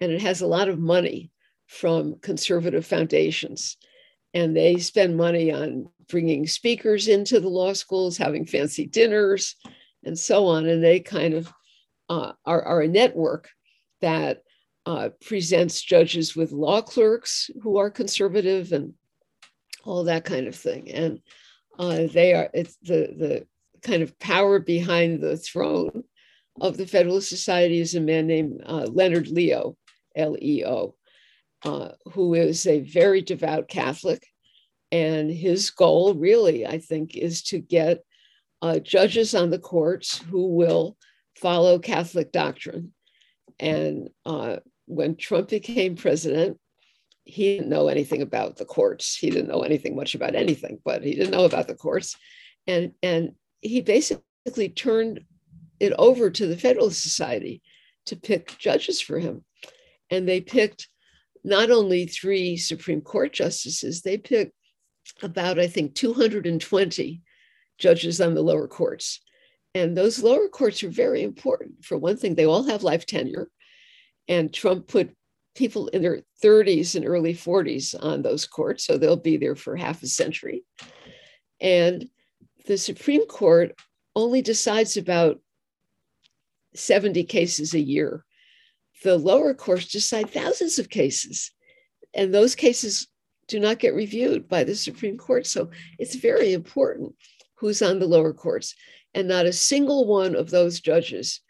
and 0.00 0.12
it 0.12 0.20
has 0.20 0.42
a 0.42 0.46
lot 0.46 0.68
of 0.68 0.78
money 0.78 1.30
from 1.66 2.16
conservative 2.20 2.86
foundations. 2.86 3.76
And 4.34 4.56
they 4.56 4.76
spend 4.76 5.16
money 5.16 5.52
on 5.52 5.88
bringing 6.08 6.46
speakers 6.46 7.08
into 7.08 7.40
the 7.40 7.48
law 7.48 7.72
schools, 7.72 8.16
having 8.16 8.46
fancy 8.46 8.86
dinners, 8.86 9.56
and 10.04 10.18
so 10.18 10.46
on. 10.46 10.66
And 10.66 10.82
they 10.82 11.00
kind 11.00 11.34
of 11.34 11.52
uh, 12.08 12.32
are, 12.44 12.62
are, 12.62 12.82
a 12.82 12.88
network 12.88 13.48
that 14.00 14.42
uh, 14.84 15.08
presents 15.24 15.82
judges 15.82 16.36
with 16.36 16.52
law 16.52 16.80
clerks 16.80 17.50
who 17.62 17.78
are 17.78 17.90
conservative 17.90 18.72
and 18.72 18.94
all 19.84 20.04
that 20.04 20.24
kind 20.24 20.46
of 20.46 20.54
thing. 20.54 20.90
And 20.92 21.20
uh, 21.78 22.06
they 22.12 22.34
are 22.34 22.48
it's 22.54 22.76
the 22.82 23.14
the 23.18 23.46
kind 23.82 24.02
of 24.02 24.18
power 24.18 24.58
behind 24.58 25.20
the 25.20 25.36
throne 25.36 26.04
of 26.60 26.76
the 26.76 26.86
Federalist 26.86 27.28
Society 27.28 27.80
is 27.80 27.94
a 27.94 28.00
man 28.00 28.26
named 28.26 28.62
uh, 28.64 28.86
Leonard 28.90 29.28
Leo, 29.28 29.76
L 30.14 30.36
E 30.40 30.64
O, 30.64 30.94
uh, 31.66 31.88
who 32.12 32.34
is 32.34 32.66
a 32.66 32.80
very 32.80 33.20
devout 33.20 33.68
Catholic. 33.68 34.24
And 34.92 35.30
his 35.30 35.70
goal, 35.70 36.14
really, 36.14 36.64
I 36.64 36.78
think, 36.78 37.16
is 37.16 37.42
to 37.44 37.58
get 37.58 38.04
uh, 38.62 38.78
judges 38.78 39.34
on 39.34 39.50
the 39.50 39.58
courts 39.58 40.18
who 40.30 40.54
will 40.54 40.96
follow 41.36 41.80
Catholic 41.80 42.30
doctrine. 42.30 42.92
And 43.58 44.10
uh, 44.24 44.58
when 44.86 45.16
Trump 45.16 45.48
became 45.48 45.96
president, 45.96 46.58
he 47.24 47.56
didn't 47.56 47.68
know 47.68 47.88
anything 47.88 48.22
about 48.22 48.56
the 48.56 48.64
courts. 48.64 49.16
He 49.16 49.30
didn't 49.30 49.48
know 49.48 49.62
anything 49.62 49.96
much 49.96 50.14
about 50.14 50.36
anything, 50.36 50.78
but 50.84 51.02
he 51.02 51.14
didn't 51.14 51.32
know 51.32 51.46
about 51.46 51.66
the 51.66 51.74
courts. 51.74 52.14
And, 52.68 52.92
and 53.02 53.32
he 53.60 53.80
basically 53.80 54.68
turned 54.68 55.24
it 55.80 55.92
over 55.98 56.30
to 56.30 56.46
the 56.46 56.56
Federalist 56.56 57.02
Society 57.02 57.60
to 58.06 58.14
pick 58.14 58.56
judges 58.58 59.00
for 59.00 59.18
him. 59.18 59.44
And 60.10 60.28
they 60.28 60.40
picked 60.40 60.88
not 61.46 61.70
only 61.70 62.06
three 62.06 62.56
Supreme 62.56 63.00
Court 63.00 63.32
justices, 63.32 64.02
they 64.02 64.18
picked 64.18 64.52
about, 65.22 65.60
I 65.60 65.68
think, 65.68 65.94
220 65.94 67.22
judges 67.78 68.20
on 68.20 68.34
the 68.34 68.42
lower 68.42 68.66
courts. 68.66 69.20
And 69.72 69.96
those 69.96 70.22
lower 70.22 70.48
courts 70.48 70.82
are 70.82 70.90
very 70.90 71.22
important. 71.22 71.84
For 71.84 71.96
one 71.96 72.16
thing, 72.16 72.34
they 72.34 72.46
all 72.46 72.64
have 72.64 72.82
life 72.82 73.06
tenure. 73.06 73.48
And 74.26 74.52
Trump 74.52 74.88
put 74.88 75.14
people 75.54 75.86
in 75.88 76.02
their 76.02 76.22
30s 76.42 76.96
and 76.96 77.06
early 77.06 77.32
40s 77.32 77.94
on 78.02 78.22
those 78.22 78.44
courts, 78.44 78.84
so 78.84 78.98
they'll 78.98 79.16
be 79.16 79.36
there 79.36 79.54
for 79.54 79.76
half 79.76 80.02
a 80.02 80.08
century. 80.08 80.64
And 81.60 82.08
the 82.66 82.76
Supreme 82.76 83.24
Court 83.26 83.72
only 84.16 84.42
decides 84.42 84.96
about 84.96 85.40
70 86.74 87.22
cases 87.24 87.72
a 87.72 87.80
year. 87.80 88.24
The 89.02 89.18
lower 89.18 89.54
courts 89.54 89.88
decide 89.88 90.30
thousands 90.30 90.78
of 90.78 90.88
cases. 90.88 91.52
And 92.14 92.32
those 92.32 92.54
cases 92.54 93.08
do 93.48 93.60
not 93.60 93.78
get 93.78 93.94
reviewed 93.94 94.48
by 94.48 94.64
the 94.64 94.74
Supreme 94.74 95.16
Court. 95.16 95.46
So 95.46 95.70
it's 95.98 96.14
very 96.14 96.52
important 96.52 97.14
who's 97.56 97.82
on 97.82 97.98
the 97.98 98.06
lower 98.06 98.32
courts. 98.32 98.74
And 99.14 99.28
not 99.28 99.46
a 99.46 99.52
single 99.52 100.06
one 100.06 100.34
of 100.34 100.50
those 100.50 100.80
judges 100.80 101.40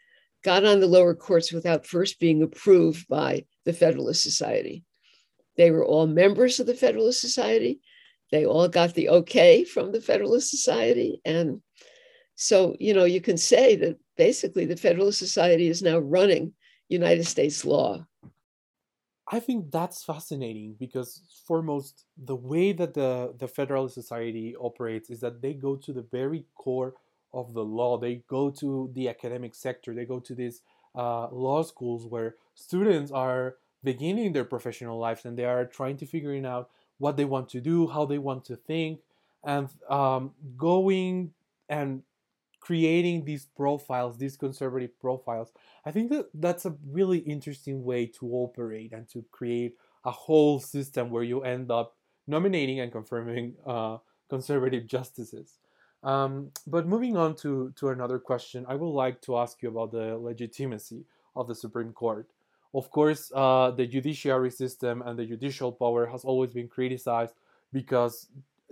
got 0.43 0.63
on 0.63 0.79
the 0.79 0.87
lower 0.87 1.15
courts 1.15 1.51
without 1.51 1.85
first 1.85 2.19
being 2.19 2.41
approved 2.43 3.07
by 3.07 3.45
the 3.65 3.73
Federalist 3.73 4.23
Society. 4.23 4.83
They 5.57 5.71
were 5.71 5.85
all 5.85 6.07
members 6.07 6.59
of 6.59 6.67
the 6.67 6.75
Federalist 6.75 7.19
Society. 7.19 7.81
They 8.31 8.45
all 8.45 8.67
got 8.67 8.93
the 8.93 9.09
okay 9.09 9.63
from 9.63 9.91
the 9.91 10.01
Federalist 10.01 10.49
Society. 10.49 11.21
And 11.25 11.61
so, 12.35 12.75
you 12.79 12.93
know, 12.93 13.05
you 13.05 13.19
can 13.19 13.37
say 13.37 13.75
that 13.77 13.97
basically 14.15 14.65
the 14.65 14.77
Federalist 14.77 15.19
Society 15.19 15.67
is 15.67 15.81
now 15.81 15.97
running 15.97 16.53
United 16.89 17.25
States 17.25 17.65
law. 17.65 18.05
I 19.29 19.39
think 19.41 19.71
that's 19.71 20.03
fascinating 20.03 20.75
because 20.79 21.21
foremost, 21.45 22.05
the 22.17 22.35
way 22.35 22.71
that 22.71 22.93
the, 22.93 23.33
the 23.37 23.47
Federalist 23.47 23.95
Society 23.95 24.55
operates 24.55 25.09
is 25.09 25.19
that 25.19 25.41
they 25.41 25.53
go 25.53 25.75
to 25.75 25.91
the 25.91 26.03
very 26.03 26.45
core 26.55 26.93
of 27.33 27.53
the 27.53 27.63
law. 27.63 27.97
They 27.97 28.23
go 28.29 28.49
to 28.51 28.89
the 28.93 29.09
academic 29.09 29.53
sector. 29.53 29.93
They 29.93 30.05
go 30.05 30.19
to 30.21 30.33
these 30.33 30.61
uh, 30.95 31.27
law 31.29 31.63
schools 31.63 32.05
where 32.05 32.35
students 32.55 33.11
are 33.11 33.55
beginning 33.83 34.31
their 34.31 34.45
professional 34.45 34.97
lives 34.97 35.25
and 35.25 35.37
they 35.37 35.45
are 35.45 35.65
trying 35.65 35.97
to 35.97 36.05
figuring 36.05 36.45
out 36.45 36.69
what 36.97 37.17
they 37.17 37.25
want 37.25 37.49
to 37.49 37.59
do, 37.59 37.87
how 37.87 38.05
they 38.05 38.17
want 38.17 38.45
to 38.45 38.55
think, 38.55 39.01
and 39.43 39.67
um, 39.89 40.31
going 40.55 41.31
and 41.69 42.01
creating 42.67 43.23
these 43.23 43.45
profiles, 43.45 44.17
these 44.17 44.35
conservative 44.35 44.91
profiles. 44.99 45.53
I 45.85 45.91
think 45.91 46.09
that 46.09 46.25
that's 46.33 46.65
a 46.65 46.75
really 46.91 47.19
interesting 47.19 47.85
way 47.85 48.07
to 48.19 48.27
operate 48.33 48.91
and 48.91 49.07
to 49.13 49.23
create 49.31 49.77
a 50.03 50.11
whole 50.11 50.59
system 50.59 51.09
where 51.09 51.23
you 51.23 51.43
end 51.43 51.71
up 51.71 51.95
nominating 52.27 52.81
and 52.81 52.91
confirming 52.91 53.53
uh, 53.65 53.99
conservative 54.29 54.85
justices. 54.85 55.59
Um, 56.03 56.51
but 56.67 56.85
moving 56.85 57.15
on 57.15 57.37
to, 57.37 57.71
to 57.77 57.87
another 57.87 58.19
question, 58.19 58.65
I 58.67 58.75
would 58.75 58.95
like 59.03 59.21
to 59.21 59.37
ask 59.37 59.61
you 59.61 59.69
about 59.69 59.93
the 59.93 60.17
legitimacy 60.17 61.05
of 61.37 61.47
the 61.47 61.55
Supreme 61.55 61.93
Court. 61.93 62.27
Of 62.73 62.91
course, 62.91 63.31
uh, 63.33 63.71
the 63.71 63.87
judiciary 63.87 64.51
system 64.51 65.01
and 65.03 65.17
the 65.17 65.25
judicial 65.25 65.71
power 65.71 66.05
has 66.05 66.25
always 66.25 66.51
been 66.51 66.67
criticized 66.67 67.35
because 67.71 68.27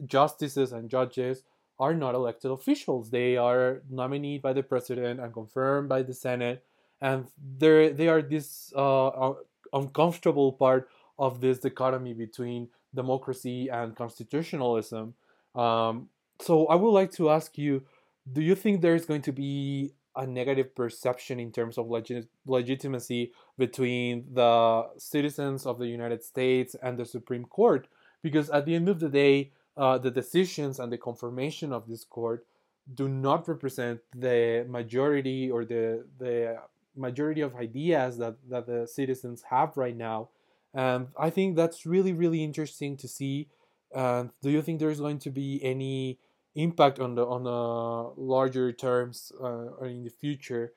justices 0.05 0.73
and 0.73 0.89
judges 0.89 1.43
are 1.79 1.93
not 1.93 2.15
elected 2.15 2.51
officials. 2.51 3.09
They 3.09 3.37
are 3.37 3.81
nominated 3.89 4.41
by 4.41 4.53
the 4.53 4.63
president 4.63 5.19
and 5.19 5.33
confirmed 5.33 5.89
by 5.89 6.03
the 6.03 6.13
Senate, 6.13 6.63
and 7.01 7.27
they 7.57 7.89
they 7.89 8.07
are 8.07 8.21
this 8.21 8.73
uh, 8.75 9.33
uncomfortable 9.73 10.53
part 10.53 10.89
of 11.19 11.41
this 11.41 11.59
dichotomy 11.59 12.13
between 12.13 12.69
democracy 12.93 13.69
and 13.69 13.95
constitutionalism. 13.95 15.13
Um, 15.53 16.09
so 16.41 16.67
I 16.67 16.75
would 16.75 16.91
like 16.91 17.11
to 17.13 17.29
ask 17.29 17.57
you: 17.57 17.83
Do 18.31 18.41
you 18.41 18.55
think 18.55 18.81
there 18.81 18.95
is 18.95 19.05
going 19.05 19.23
to 19.23 19.31
be 19.31 19.93
a 20.15 20.25
negative 20.25 20.73
perception 20.73 21.39
in 21.41 21.51
terms 21.51 21.77
of 21.77 21.89
legit- 21.89 22.29
legitimacy 22.45 23.33
between 23.57 24.25
the 24.33 24.87
citizens 24.97 25.65
of 25.65 25.77
the 25.77 25.87
United 25.87 26.23
States 26.23 26.75
and 26.81 26.97
the 26.97 27.05
Supreme 27.05 27.43
Court? 27.43 27.87
Because 28.23 28.49
at 28.49 28.65
the 28.65 28.75
end 28.75 28.87
of 28.87 28.99
the 28.99 29.09
day, 29.09 29.51
uh, 29.77 29.97
the 29.97 30.11
decisions 30.11 30.79
and 30.79 30.91
the 30.91 30.97
confirmation 30.97 31.73
of 31.73 31.87
this 31.87 32.03
court 32.03 32.45
do 32.93 33.09
not 33.09 33.47
represent 33.47 33.99
the 34.15 34.65
majority 34.69 35.49
or 35.49 35.65
the 35.65 36.05
the 36.19 36.57
majority 36.95 37.41
of 37.41 37.55
ideas 37.55 38.17
that, 38.17 38.35
that 38.49 38.65
the 38.65 38.87
citizens 38.87 39.43
have 39.49 39.75
right 39.77 39.95
now. 39.95 40.29
And 40.73 41.07
I 41.17 41.29
think 41.29 41.55
that's 41.55 41.85
really, 41.85 42.13
really 42.13 42.43
interesting 42.43 42.97
to 42.97 43.07
see. 43.07 43.47
And 43.93 44.31
do 44.41 44.49
you 44.49 44.61
think 44.61 44.79
there's 44.79 44.99
going 44.99 45.19
to 45.19 45.29
be 45.29 45.59
any 45.63 46.19
impact 46.55 46.99
on 46.99 47.15
the 47.15 47.25
on 47.25 47.43
the 47.43 48.21
larger 48.21 48.71
terms 48.71 49.31
uh, 49.41 49.77
in 49.83 50.03
the 50.03 50.09
future? 50.09 50.73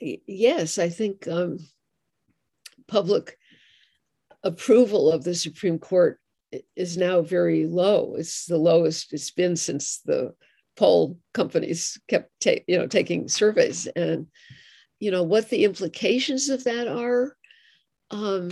Yes, 0.00 0.78
I 0.78 0.88
think 0.88 1.26
um, 1.28 1.58
public 2.86 3.38
approval 4.42 5.10
of 5.10 5.24
the 5.24 5.34
Supreme 5.34 5.78
Court 5.78 6.20
is 6.76 6.96
now 6.96 7.22
very 7.22 7.66
low. 7.66 8.14
It's 8.16 8.46
the 8.46 8.58
lowest 8.58 9.12
it's 9.12 9.30
been 9.30 9.56
since 9.56 10.00
the 10.04 10.34
poll 10.76 11.18
companies 11.32 11.98
kept 12.08 12.30
ta- 12.40 12.64
you 12.66 12.78
know 12.78 12.86
taking 12.86 13.28
surveys 13.28 13.86
and 13.86 14.26
you 14.98 15.10
know 15.10 15.22
what 15.22 15.48
the 15.48 15.64
implications 15.64 16.48
of 16.48 16.64
that 16.64 16.88
are 16.88 17.36
um 18.10 18.50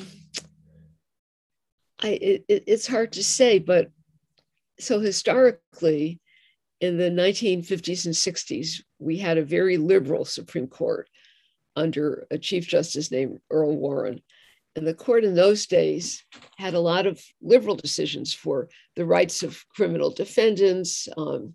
i 2.01 2.09
it, 2.09 2.45
it's 2.49 2.87
hard 2.87 3.12
to 3.12 3.25
say 3.25 3.59
but 3.59 3.91
so 4.79 5.01
historically 5.01 6.21
in 6.81 6.97
the 6.97 7.11
1950s 7.11 8.07
and 8.07 8.15
60s 8.15 8.83
we 8.99 9.19
had 9.19 9.38
a 9.38 9.45
very 9.45 9.77
liberal 9.77 10.25
supreme 10.25 10.69
court 10.69 11.09
under 11.75 12.27
a 12.31 12.38
chief 12.38 12.67
justice 12.69 13.11
named 13.11 13.41
earl 13.51 13.77
warren 13.77 14.21
and 14.74 14.87
the 14.87 14.94
court 14.94 15.24
in 15.24 15.35
those 15.35 15.66
days 15.66 16.24
had 16.56 16.74
a 16.74 16.80
lot 16.80 17.06
of 17.06 17.22
liberal 17.42 17.76
decisions 17.76 18.32
for 18.32 18.68
the 18.96 19.04
rights 19.04 19.42
of 19.42 19.64
criminal 19.68 20.11
defendants, 20.11 21.08
um, 21.16 21.54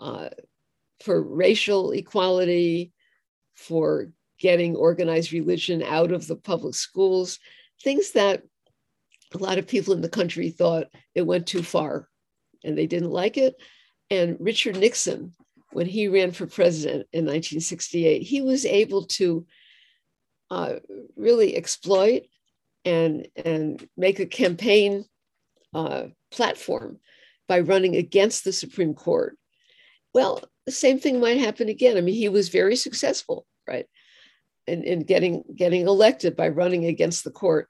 uh, 0.00 0.28
for 1.00 1.22
racial 1.22 1.92
equality, 1.92 2.92
for 3.54 4.10
getting 4.38 4.74
organized 4.74 5.32
religion 5.32 5.82
out 5.82 6.10
of 6.10 6.26
the 6.26 6.36
public 6.36 6.74
schools, 6.74 7.38
things 7.82 8.12
that 8.12 8.42
a 9.32 9.38
lot 9.38 9.58
of 9.58 9.68
people 9.68 9.94
in 9.94 10.00
the 10.00 10.08
country 10.08 10.50
thought 10.50 10.86
it 11.14 11.22
went 11.22 11.46
too 11.46 11.62
far 11.62 12.08
and 12.64 12.76
they 12.76 12.86
didn't 12.86 13.10
like 13.10 13.36
it. 13.36 13.54
And 14.10 14.36
Richard 14.40 14.76
Nixon, 14.76 15.32
when 15.72 15.86
he 15.86 16.08
ran 16.08 16.32
for 16.32 16.46
president 16.46 17.06
in 17.12 17.24
1968, 17.24 18.22
he 18.22 18.42
was 18.42 18.64
able 18.64 19.06
to 19.06 19.46
uh, 20.54 20.78
really 21.16 21.56
exploit 21.56 22.22
and 22.84 23.26
and 23.44 23.88
make 23.96 24.20
a 24.20 24.26
campaign 24.26 25.04
uh, 25.74 26.04
platform 26.30 27.00
by 27.48 27.58
running 27.58 27.96
against 27.96 28.44
the 28.44 28.52
Supreme 28.52 28.94
Court. 28.94 29.36
Well, 30.14 30.44
the 30.64 30.72
same 30.72 31.00
thing 31.00 31.18
might 31.18 31.38
happen 31.38 31.68
again. 31.68 31.96
I 31.96 32.02
mean, 32.02 32.14
he 32.14 32.28
was 32.28 32.48
very 32.50 32.76
successful, 32.76 33.46
right, 33.66 33.86
in, 34.68 34.84
in 34.84 35.00
getting 35.00 35.42
getting 35.56 35.88
elected 35.88 36.36
by 36.36 36.48
running 36.50 36.84
against 36.84 37.24
the 37.24 37.32
court. 37.32 37.68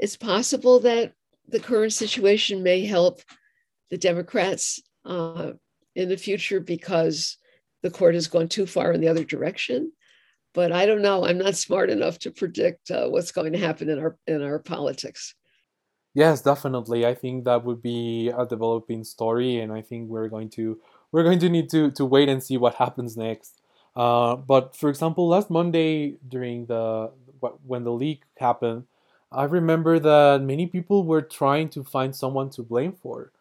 It's 0.00 0.16
possible 0.16 0.80
that 0.80 1.12
the 1.46 1.60
current 1.60 1.92
situation 1.92 2.64
may 2.64 2.84
help 2.84 3.20
the 3.90 3.98
Democrats 3.98 4.82
uh, 5.04 5.52
in 5.94 6.08
the 6.08 6.16
future 6.16 6.58
because 6.58 7.38
the 7.84 7.92
court 7.92 8.14
has 8.14 8.26
gone 8.26 8.48
too 8.48 8.66
far 8.66 8.90
in 8.92 9.00
the 9.00 9.08
other 9.08 9.24
direction 9.24 9.92
but 10.54 10.72
I 10.72 10.86
don't 10.86 11.02
know. 11.02 11.26
I'm 11.26 11.38
not 11.38 11.56
smart 11.56 11.90
enough 11.90 12.18
to 12.20 12.30
predict 12.30 12.90
uh, 12.90 13.08
what's 13.08 13.32
going 13.32 13.52
to 13.52 13.58
happen 13.58 13.90
in 13.90 13.98
our 13.98 14.16
in 14.26 14.42
our 14.42 14.58
politics. 14.58 15.34
Yes, 16.14 16.40
definitely. 16.40 17.04
I 17.04 17.14
think 17.14 17.44
that 17.44 17.64
would 17.64 17.82
be 17.82 18.28
a 18.28 18.46
developing 18.46 19.02
story, 19.02 19.58
and 19.58 19.72
I 19.72 19.82
think 19.82 20.08
we're 20.08 20.28
going 20.28 20.48
to 20.50 20.80
we're 21.12 21.24
going 21.24 21.40
to 21.40 21.48
need 21.48 21.68
to 21.70 21.90
to 21.92 22.04
wait 22.04 22.28
and 22.28 22.42
see 22.42 22.56
what 22.56 22.76
happens 22.76 23.16
next. 23.16 23.60
Uh, 23.96 24.36
but 24.36 24.76
for 24.76 24.88
example, 24.88 25.28
last 25.28 25.50
Monday 25.50 26.16
during 26.26 26.66
the 26.66 27.10
when 27.66 27.84
the 27.84 27.92
leak 27.92 28.22
happened, 28.38 28.84
I 29.30 29.44
remember 29.44 29.98
that 29.98 30.40
many 30.42 30.66
people 30.66 31.04
were 31.04 31.22
trying 31.22 31.68
to 31.70 31.82
find 31.82 32.14
someone 32.14 32.50
to 32.50 32.62
blame 32.62 32.92
for. 32.92 33.32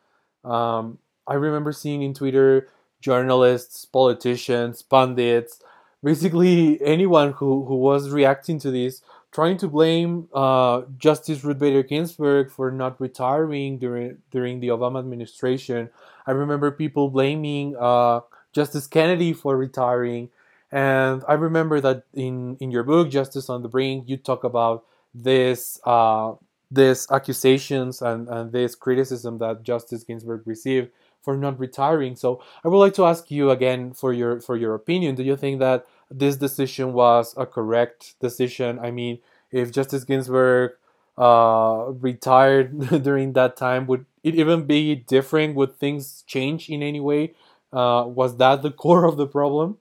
Um, 0.43 0.97
I 1.27 1.35
remember 1.35 1.71
seeing 1.71 2.01
in 2.01 2.13
Twitter 2.13 2.69
journalists, 2.99 3.85
politicians, 3.85 4.81
pundits 4.81 5.61
basically 6.03 6.81
anyone 6.83 7.33
who, 7.33 7.65
who 7.65 7.75
was 7.75 8.09
reacting 8.09 8.59
to 8.59 8.71
this 8.71 9.01
trying 9.33 9.57
to 9.57 9.67
blame 9.67 10.29
uh, 10.33 10.83
Justice 10.97 11.43
Ruth 11.43 11.57
Bader 11.57 11.83
Ginsburg 11.83 12.51
for 12.51 12.71
not 12.71 13.01
retiring 13.01 13.79
during 13.79 14.19
during 14.31 14.59
the 14.59 14.67
Obama 14.69 14.99
administration. 14.99 15.89
I 16.27 16.31
remember 16.31 16.71
people 16.71 17.09
blaming 17.09 17.75
uh, 17.79 18.21
Justice 18.53 18.87
Kennedy 18.87 19.33
for 19.33 19.57
retiring, 19.57 20.29
and 20.71 21.23
I 21.27 21.33
remember 21.33 21.81
that 21.81 22.03
in 22.13 22.57
in 22.59 22.71
your 22.71 22.83
book 22.83 23.09
Justice 23.09 23.49
on 23.49 23.63
the 23.63 23.69
Brink, 23.69 24.07
you 24.07 24.17
talk 24.17 24.43
about 24.43 24.85
this 25.13 25.79
uh, 25.83 26.33
this 26.71 27.09
accusations 27.11 28.01
and 28.01 28.29
and 28.29 28.51
this 28.51 28.75
criticism 28.75 29.39
that 29.39 29.63
Justice 29.63 30.03
Ginsburg 30.03 30.43
received 30.45 30.89
for 31.23 31.35
not 31.35 31.59
retiring. 31.59 32.15
So 32.15 32.43
I 32.63 32.67
would 32.67 32.77
like 32.77 32.93
to 32.95 33.05
ask 33.05 33.31
you 33.31 33.49
again 33.49 33.93
for 33.93 34.13
your 34.13 34.39
for 34.39 34.55
your 34.55 34.75
opinion. 34.75 35.15
Do 35.15 35.23
you 35.23 35.35
think 35.35 35.59
that 35.59 35.87
this 36.13 36.35
decision 36.35 36.93
was 36.93 37.33
a 37.37 37.45
correct 37.45 38.15
decision. 38.19 38.79
I 38.79 38.91
mean, 38.91 39.19
if 39.51 39.71
Justice 39.71 40.03
Ginsburg 40.03 40.73
uh, 41.17 41.91
retired 41.99 42.79
during 43.03 43.33
that 43.33 43.57
time, 43.57 43.87
would 43.87 44.05
it 44.23 44.35
even 44.35 44.65
be 44.65 44.95
different? 44.95 45.55
Would 45.55 45.77
things 45.77 46.23
change 46.27 46.69
in 46.69 46.83
any 46.83 46.99
way? 46.99 47.33
Uh, 47.71 48.05
was 48.07 48.37
that 48.37 48.61
the 48.61 48.71
core 48.83 49.05
of 49.05 49.17
the 49.17 49.27
problem? 49.27 49.77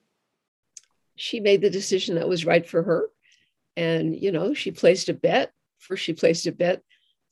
She 1.16 1.40
made 1.40 1.60
the 1.60 1.70
decision 1.70 2.14
that 2.16 2.28
was 2.28 2.46
right 2.46 2.66
for 2.66 2.82
her. 2.82 3.08
And, 3.76 4.16
you 4.18 4.32
know, 4.32 4.54
she 4.54 4.70
placed 4.70 5.08
a 5.08 5.14
bet. 5.14 5.52
First, 5.78 6.02
she 6.02 6.12
placed 6.12 6.46
a 6.46 6.52
bet 6.52 6.82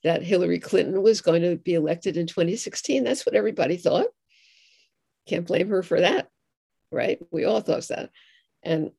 that 0.02 0.22
Hillary 0.22 0.58
Clinton 0.58 1.02
was 1.02 1.20
going 1.20 1.42
to 1.42 1.56
be 1.56 1.74
elected 1.74 2.16
in 2.16 2.26
2016. 2.26 3.04
That's 3.04 3.26
what 3.26 3.34
everybody 3.34 3.76
thought. 3.76 4.06
Can't 5.28 5.46
blame 5.46 5.68
her 5.68 5.82
for 5.82 6.00
that, 6.00 6.28
right? 6.90 7.20
We 7.30 7.44
all 7.44 7.60
thought 7.60 7.86
that. 7.88 8.10
And 8.62 8.90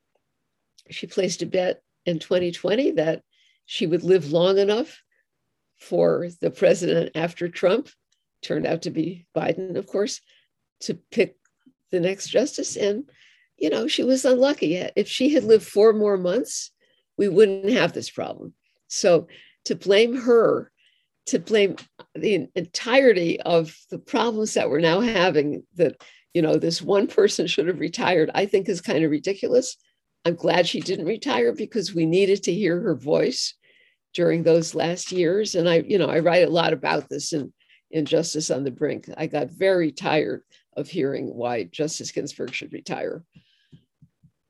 she 0.89 1.07
placed 1.07 1.41
a 1.41 1.45
bet 1.45 1.81
in 2.05 2.19
2020 2.19 2.91
that 2.91 3.23
she 3.65 3.87
would 3.87 4.03
live 4.03 4.31
long 4.31 4.57
enough 4.57 5.01
for 5.79 6.29
the 6.41 6.51
president 6.51 7.11
after 7.15 7.49
Trump, 7.49 7.89
turned 8.41 8.67
out 8.67 8.83
to 8.83 8.91
be 8.91 9.25
Biden, 9.35 9.75
of 9.77 9.87
course, 9.87 10.21
to 10.81 10.95
pick 11.11 11.37
the 11.91 11.99
next 11.99 12.29
justice. 12.29 12.75
And, 12.75 13.09
you 13.57 13.69
know, 13.69 13.87
she 13.87 14.03
was 14.03 14.25
unlucky. 14.25 14.75
If 14.75 15.07
she 15.07 15.29
had 15.29 15.43
lived 15.43 15.65
four 15.65 15.93
more 15.93 16.17
months, 16.17 16.71
we 17.17 17.27
wouldn't 17.27 17.69
have 17.69 17.93
this 17.93 18.09
problem. 18.09 18.53
So 18.87 19.27
to 19.65 19.75
blame 19.75 20.15
her, 20.15 20.70
to 21.31 21.39
blame 21.39 21.75
the 22.15 22.47
entirety 22.55 23.39
of 23.41 23.75
the 23.89 23.99
problems 23.99 24.53
that 24.53 24.69
we're 24.69 24.79
now 24.79 24.99
having, 24.99 25.63
that, 25.75 26.01
you 26.33 26.41
know, 26.41 26.57
this 26.57 26.81
one 26.81 27.07
person 27.07 27.47
should 27.47 27.67
have 27.67 27.79
retired, 27.79 28.29
I 28.33 28.45
think 28.45 28.69
is 28.69 28.81
kind 28.81 29.03
of 29.03 29.11
ridiculous. 29.11 29.77
I'm 30.23 30.35
glad 30.35 30.67
she 30.67 30.79
didn't 30.79 31.05
retire 31.05 31.53
because 31.53 31.95
we 31.95 32.05
needed 32.05 32.43
to 32.43 32.53
hear 32.53 32.79
her 32.79 32.95
voice 32.95 33.55
during 34.13 34.43
those 34.43 34.75
last 34.75 35.11
years. 35.11 35.55
And 35.55 35.67
I, 35.67 35.79
you 35.79 35.97
know, 35.97 36.09
I 36.09 36.19
write 36.19 36.47
a 36.47 36.51
lot 36.51 36.73
about 36.73 37.09
this 37.09 37.33
in, 37.33 37.51
in 37.89 38.05
Justice 38.05 38.51
on 38.51 38.63
the 38.63 38.71
Brink. 38.71 39.09
I 39.17 39.27
got 39.27 39.49
very 39.49 39.91
tired 39.91 40.43
of 40.77 40.87
hearing 40.87 41.27
why 41.27 41.63
Justice 41.63 42.11
Ginsburg 42.11 42.53
should 42.53 42.73
retire. 42.73 43.23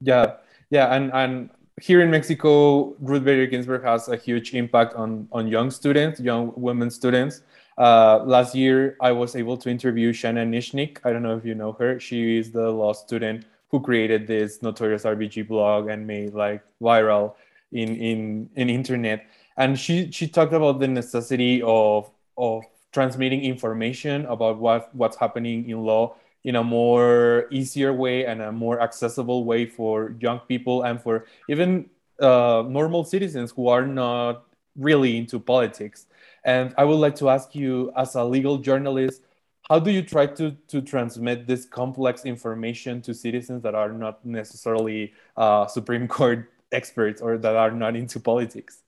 Yeah, 0.02 0.38
yeah, 0.70 0.94
and 0.94 1.12
and 1.14 1.50
here 1.80 2.02
in 2.02 2.12
Mexico, 2.12 2.96
Ruth 3.00 3.24
Bader 3.24 3.46
Ginsburg 3.48 3.84
has 3.84 4.08
a 4.08 4.18
huge 4.18 4.54
impact 4.54 4.94
on 4.96 5.28
on 5.32 5.48
young 5.48 5.72
students, 5.72 6.20
young 6.20 6.54
women 6.56 6.90
students. 6.90 7.44
Uh, 7.78 8.24
last 8.26 8.54
year, 8.54 8.98
I 9.02 9.12
was 9.12 9.36
able 9.36 9.58
to 9.58 9.70
interview 9.70 10.12
Shana 10.12 10.46
Knizhnik. 10.46 10.98
I 11.04 11.12
don't 11.14 11.24
know 11.24 11.38
if 11.38 11.46
you 11.46 11.56
know 11.56 11.72
her. 11.74 12.00
She 12.00 12.38
is 12.38 12.52
the 12.52 12.70
law 12.70 12.94
student 12.94 13.46
who 13.70 13.80
created 13.80 14.28
this 14.28 14.62
notorious 14.62 15.04
RBG 15.04 15.48
blog 15.48 15.88
and 15.88 16.06
made 16.06 16.34
like 16.34 16.62
viral 16.82 17.36
in 17.72 17.96
in 17.96 18.50
in 18.56 18.70
internet. 18.70 19.26
And 19.58 19.80
she 19.80 20.12
she 20.12 20.28
talked 20.28 20.54
about 20.54 20.80
the 20.80 20.88
necessity 20.88 21.62
of 21.64 22.10
of 22.38 22.64
transmitting 22.92 23.42
information 23.42 24.26
about 24.26 24.60
what 24.60 24.94
what's 24.94 25.16
happening 25.16 25.70
in 25.70 25.84
law 25.84 26.16
in 26.44 26.56
a 26.56 26.64
more 26.64 27.48
easier 27.52 27.94
way 27.94 28.26
and 28.26 28.42
a 28.42 28.52
more 28.52 28.82
accessible 28.82 29.46
way 29.46 29.66
for 29.66 30.16
young 30.20 30.40
people 30.40 30.84
and 30.84 31.02
for 31.02 31.26
even 31.50 31.90
uh, 32.20 32.64
normal 32.68 33.04
citizens 33.04 33.52
who 33.52 33.68
are 33.68 33.86
not 33.86 34.46
really 34.76 35.18
into 35.18 35.40
politics. 35.40 36.08
And 36.44 36.74
I 36.78 36.84
would 36.84 36.96
like 36.96 37.16
to 37.18 37.30
ask 37.30 37.54
you, 37.54 37.92
as 37.96 38.16
a 38.16 38.24
legal 38.24 38.58
journalist, 38.58 39.22
how 39.70 39.80
do 39.80 39.92
you 39.92 40.02
try 40.02 40.26
to, 40.26 40.52
to 40.68 40.82
transmit 40.82 41.48
this 41.48 41.66
complex 41.66 42.26
information 42.26 43.02
to 43.04 43.14
citizens 43.14 43.62
that 43.64 43.76
are 43.76 43.94
not 43.94 44.26
necessarily 44.26 45.14
uh, 45.38 45.68
Supreme 45.68 46.08
Court 46.08 46.52
experts 46.72 47.22
or 47.22 47.38
that 47.38 47.56
are 47.56 47.72
not 47.72 47.96
into 47.96 48.20
politics? 48.20 48.82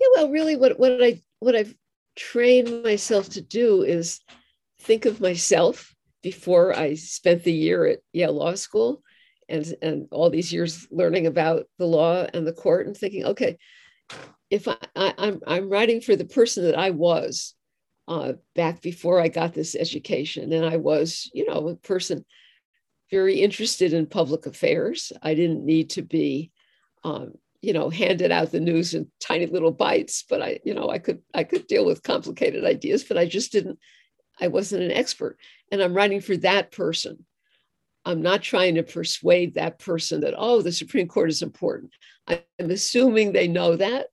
Yeah, 0.00 0.08
well, 0.16 0.30
really, 0.30 0.56
what, 0.56 0.78
what 0.78 1.02
I 1.02 1.22
what 1.38 1.54
I've 1.54 1.74
trained 2.16 2.82
myself 2.82 3.28
to 3.30 3.40
do 3.40 3.82
is 3.82 4.20
think 4.84 5.06
of 5.06 5.20
myself 5.20 5.94
before 6.22 6.76
I 6.76 6.94
spent 6.94 7.44
the 7.44 7.52
year 7.52 7.86
at 7.86 7.98
Yale 8.12 8.32
Law 8.32 8.54
School 8.54 9.02
and, 9.48 9.74
and 9.82 10.08
all 10.10 10.30
these 10.30 10.52
years 10.52 10.86
learning 10.90 11.26
about 11.26 11.66
the 11.78 11.86
law 11.86 12.26
and 12.32 12.46
the 12.46 12.52
court 12.52 12.86
and 12.86 12.96
thinking, 12.96 13.24
okay, 13.24 13.58
if 14.50 14.68
I, 14.68 14.76
I, 14.94 15.14
I'm, 15.18 15.40
I'm 15.46 15.68
writing 15.68 16.00
for 16.00 16.16
the 16.16 16.24
person 16.24 16.64
that 16.64 16.78
I 16.78 16.90
was 16.90 17.54
uh, 18.08 18.34
back 18.54 18.82
before 18.82 19.20
I 19.20 19.28
got 19.28 19.54
this 19.54 19.74
education. 19.74 20.52
And 20.52 20.64
I 20.64 20.76
was, 20.76 21.30
you 21.32 21.46
know, 21.46 21.68
a 21.68 21.76
person 21.76 22.24
very 23.10 23.40
interested 23.40 23.92
in 23.92 24.06
public 24.06 24.46
affairs. 24.46 25.12
I 25.22 25.34
didn't 25.34 25.64
need 25.64 25.90
to 25.90 26.02
be, 26.02 26.50
um, 27.04 27.32
you 27.62 27.72
know, 27.72 27.88
handed 27.88 28.30
out 28.30 28.52
the 28.52 28.60
news 28.60 28.92
in 28.94 29.10
tiny 29.20 29.46
little 29.46 29.72
bites, 29.72 30.24
but 30.28 30.42
I, 30.42 30.58
you 30.64 30.74
know, 30.74 30.90
I 30.90 30.98
could 30.98 31.22
I 31.32 31.44
could 31.44 31.66
deal 31.66 31.86
with 31.86 32.02
complicated 32.02 32.64
ideas, 32.64 33.04
but 33.04 33.16
I 33.16 33.26
just 33.26 33.52
didn't. 33.52 33.78
I 34.40 34.48
wasn't 34.48 34.84
an 34.84 34.90
expert, 34.90 35.38
and 35.70 35.82
I'm 35.82 35.94
writing 35.94 36.20
for 36.20 36.36
that 36.38 36.72
person. 36.72 37.24
I'm 38.04 38.20
not 38.20 38.42
trying 38.42 38.74
to 38.74 38.82
persuade 38.82 39.54
that 39.54 39.78
person 39.78 40.20
that 40.22 40.34
oh, 40.36 40.62
the 40.62 40.72
Supreme 40.72 41.08
Court 41.08 41.30
is 41.30 41.42
important. 41.42 41.92
I'm 42.28 42.70
assuming 42.70 43.32
they 43.32 43.48
know 43.48 43.76
that, 43.76 44.08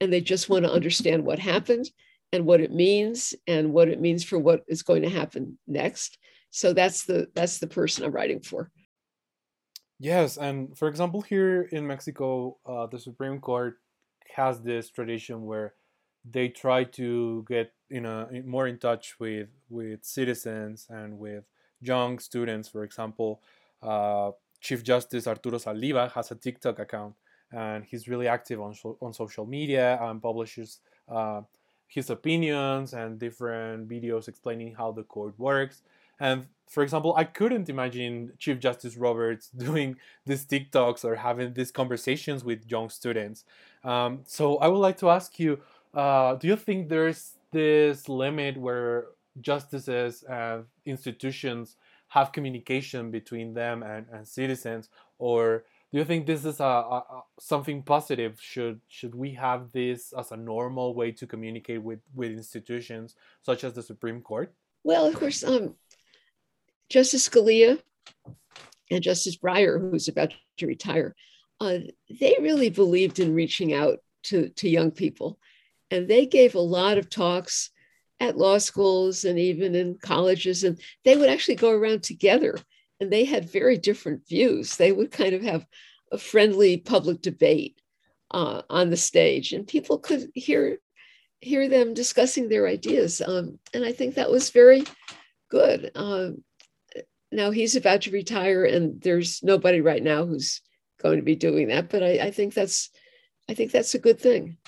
and 0.00 0.12
they 0.12 0.20
just 0.20 0.48
want 0.48 0.64
to 0.64 0.72
understand 0.72 1.24
what 1.24 1.38
happened 1.38 1.88
and 2.32 2.44
what 2.44 2.60
it 2.60 2.72
means 2.72 3.34
and 3.46 3.72
what 3.72 3.88
it 3.88 4.00
means 4.00 4.24
for 4.24 4.38
what 4.38 4.62
is 4.68 4.82
going 4.82 5.02
to 5.02 5.08
happen 5.08 5.58
next 5.66 6.18
so 6.50 6.72
that's 6.72 7.04
the 7.04 7.28
that's 7.34 7.58
the 7.58 7.66
person 7.66 8.04
i'm 8.04 8.12
writing 8.12 8.40
for 8.40 8.70
yes 9.98 10.36
and 10.36 10.76
for 10.76 10.88
example 10.88 11.22
here 11.22 11.62
in 11.72 11.86
mexico 11.86 12.56
uh, 12.66 12.86
the 12.86 12.98
supreme 12.98 13.40
court 13.40 13.76
has 14.34 14.60
this 14.60 14.90
tradition 14.90 15.44
where 15.44 15.74
they 16.30 16.48
try 16.48 16.84
to 16.84 17.44
get 17.48 17.72
you 17.88 18.00
know 18.00 18.28
more 18.44 18.66
in 18.66 18.78
touch 18.78 19.18
with 19.20 19.48
with 19.68 20.04
citizens 20.04 20.86
and 20.90 21.18
with 21.18 21.44
young 21.80 22.18
students 22.18 22.68
for 22.68 22.82
example 22.84 23.40
uh, 23.82 24.30
chief 24.60 24.82
justice 24.82 25.26
arturo 25.26 25.58
zaldívar 25.58 26.10
has 26.12 26.30
a 26.30 26.34
tiktok 26.34 26.78
account 26.78 27.14
and 27.52 27.84
he's 27.84 28.08
really 28.08 28.26
active 28.26 28.60
on, 28.60 28.74
on 29.00 29.12
social 29.12 29.46
media 29.46 29.98
and 30.02 30.20
publishes 30.20 30.80
uh, 31.08 31.40
his 31.88 32.10
opinions 32.10 32.92
and 32.92 33.18
different 33.18 33.88
videos 33.88 34.28
explaining 34.28 34.74
how 34.74 34.92
the 34.92 35.04
court 35.04 35.38
works. 35.38 35.82
And 36.18 36.46
for 36.68 36.82
example, 36.82 37.14
I 37.16 37.24
couldn't 37.24 37.68
imagine 37.68 38.32
Chief 38.38 38.58
Justice 38.58 38.96
Roberts 38.96 39.50
doing 39.56 39.96
these 40.24 40.44
TikToks 40.46 41.04
or 41.04 41.16
having 41.16 41.54
these 41.54 41.70
conversations 41.70 42.44
with 42.44 42.70
young 42.70 42.90
students. 42.90 43.44
Um, 43.84 44.20
so 44.26 44.56
I 44.56 44.68
would 44.68 44.78
like 44.78 44.98
to 44.98 45.10
ask 45.10 45.38
you 45.38 45.60
uh, 45.96 46.34
do 46.34 46.46
you 46.46 46.56
think 46.56 46.88
there's 46.88 47.32
this 47.52 48.08
limit 48.08 48.56
where 48.56 49.06
justices 49.40 50.22
and 50.28 50.64
institutions 50.84 51.76
have 52.08 52.32
communication 52.32 53.10
between 53.10 53.54
them 53.54 53.82
and, 53.82 54.06
and 54.12 54.28
citizens? 54.28 54.90
Or 55.18 55.64
do 55.90 55.98
you 55.98 56.04
think 56.04 56.26
this 56.26 56.44
is 56.44 56.60
a, 56.60 56.64
a, 56.64 57.22
something 57.40 57.82
positive? 57.82 58.38
Should 58.40 58.80
should 58.88 59.14
we 59.14 59.32
have 59.32 59.72
this 59.72 60.12
as 60.12 60.32
a 60.32 60.36
normal 60.36 60.94
way 60.94 61.12
to 61.12 61.26
communicate 61.26 61.82
with 61.82 62.00
with 62.14 62.30
institutions 62.30 63.16
such 63.42 63.64
as 63.64 63.72
the 63.72 63.82
supreme 63.82 64.20
court? 64.20 64.52
Well 64.84 65.06
of 65.06 65.14
course 65.14 65.42
um, 65.42 65.74
justice 66.90 67.28
scalia 67.28 67.80
and 68.90 69.02
justice 69.02 69.36
breyer 69.36 69.80
who's 69.80 70.08
about 70.08 70.34
to 70.58 70.66
retire 70.66 71.14
uh, 71.60 71.78
they 72.20 72.36
really 72.40 72.68
believed 72.68 73.18
in 73.18 73.34
reaching 73.34 73.72
out 73.72 73.98
to, 74.24 74.50
to 74.50 74.68
young 74.68 74.90
people 74.90 75.38
and 75.90 76.08
they 76.08 76.26
gave 76.26 76.54
a 76.54 76.60
lot 76.60 76.98
of 76.98 77.10
talks 77.10 77.70
at 78.18 78.38
law 78.38 78.58
schools 78.58 79.24
and 79.24 79.38
even 79.38 79.74
in 79.74 79.98
colleges 80.02 80.64
and 80.64 80.80
they 81.04 81.16
would 81.16 81.28
actually 81.28 81.54
go 81.54 81.70
around 81.70 82.02
together 82.02 82.56
and 83.00 83.12
they 83.12 83.24
had 83.24 83.50
very 83.50 83.76
different 83.76 84.26
views. 84.28 84.76
They 84.76 84.92
would 84.92 85.10
kind 85.10 85.34
of 85.34 85.42
have 85.42 85.66
a 86.12 86.18
friendly 86.18 86.78
public 86.78 87.20
debate 87.20 87.80
uh, 88.30 88.62
on 88.70 88.90
the 88.90 88.96
stage, 88.96 89.52
and 89.52 89.66
people 89.66 89.98
could 89.98 90.30
hear 90.34 90.78
hear 91.40 91.68
them 91.68 91.94
discussing 91.94 92.48
their 92.48 92.66
ideas. 92.66 93.20
Um, 93.20 93.58
and 93.74 93.84
I 93.84 93.92
think 93.92 94.14
that 94.14 94.30
was 94.30 94.50
very 94.50 94.84
good. 95.50 95.92
Um, 95.94 96.42
now 97.30 97.50
he's 97.50 97.76
about 97.76 98.02
to 98.02 98.10
retire, 98.10 98.64
and 98.64 99.00
there's 99.00 99.42
nobody 99.42 99.80
right 99.80 100.02
now 100.02 100.24
who's 100.24 100.62
going 101.02 101.16
to 101.16 101.22
be 101.22 101.36
doing 101.36 101.68
that. 101.68 101.90
But 101.90 102.02
I, 102.02 102.26
I 102.26 102.30
think 102.30 102.54
that's 102.54 102.90
I 103.48 103.54
think 103.54 103.72
that's 103.72 103.94
a 103.94 104.00
good 104.00 104.18
thing. 104.18 104.58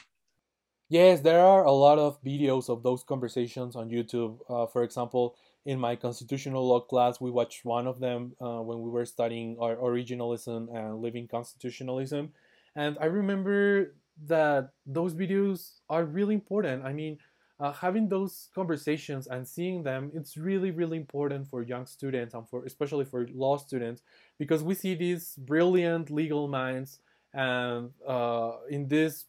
Yes, 0.89 1.21
there 1.21 1.41
are 1.41 1.65
a 1.65 1.73
lot 1.73 1.99
of 1.99 2.23
videos 2.23 2.71
of 2.71 2.83
those 2.83 3.03
conversations 3.05 3.77
on 3.77 3.91
YouTube. 3.91 4.39
Uh, 4.49 4.67
for 4.67 4.83
example, 4.83 5.37
in 5.67 5.79
my 5.79 5.97
constitutional 5.97 6.67
law 6.67 6.81
class, 6.81 7.21
we 7.21 7.31
watched 7.31 7.65
one 7.65 7.87
of 7.87 8.01
them 8.01 8.33
uh, 8.41 8.61
when 8.61 8.81
we 8.81 8.89
were 8.91 9.05
studying 9.05 9.57
our 9.61 9.77
originalism 9.77 10.75
and 10.75 11.03
living 11.03 11.29
constitutionalism. 11.29 12.33
And 12.75 12.97
I 13.01 13.07
remember 13.07 13.95
that 14.27 14.71
those 14.87 15.15
videos 15.15 15.81
are 15.91 16.05
really 16.05 16.35
important. 16.35 16.85
I 16.85 16.95
mean, 16.95 17.19
uh, 17.61 17.73
having 17.73 18.09
those 18.09 18.49
conversations 18.55 19.27
and 19.27 19.47
seeing 19.47 19.83
them, 19.83 20.11
it's 20.15 20.39
really, 20.39 20.71
really 20.71 20.97
important 20.97 21.49
for 21.49 21.63
young 21.63 21.85
students 21.85 22.33
and 22.33 22.49
for 22.49 22.65
especially 22.65 23.05
for 23.05 23.27
law 23.35 23.59
students 23.59 24.01
because 24.39 24.63
we 24.63 24.75
see 24.75 24.95
these 24.95 25.35
brilliant 25.37 26.09
legal 26.11 26.49
minds 26.49 27.01
and 27.35 27.91
uh, 28.07 28.53
in 28.71 28.89
these 28.89 29.27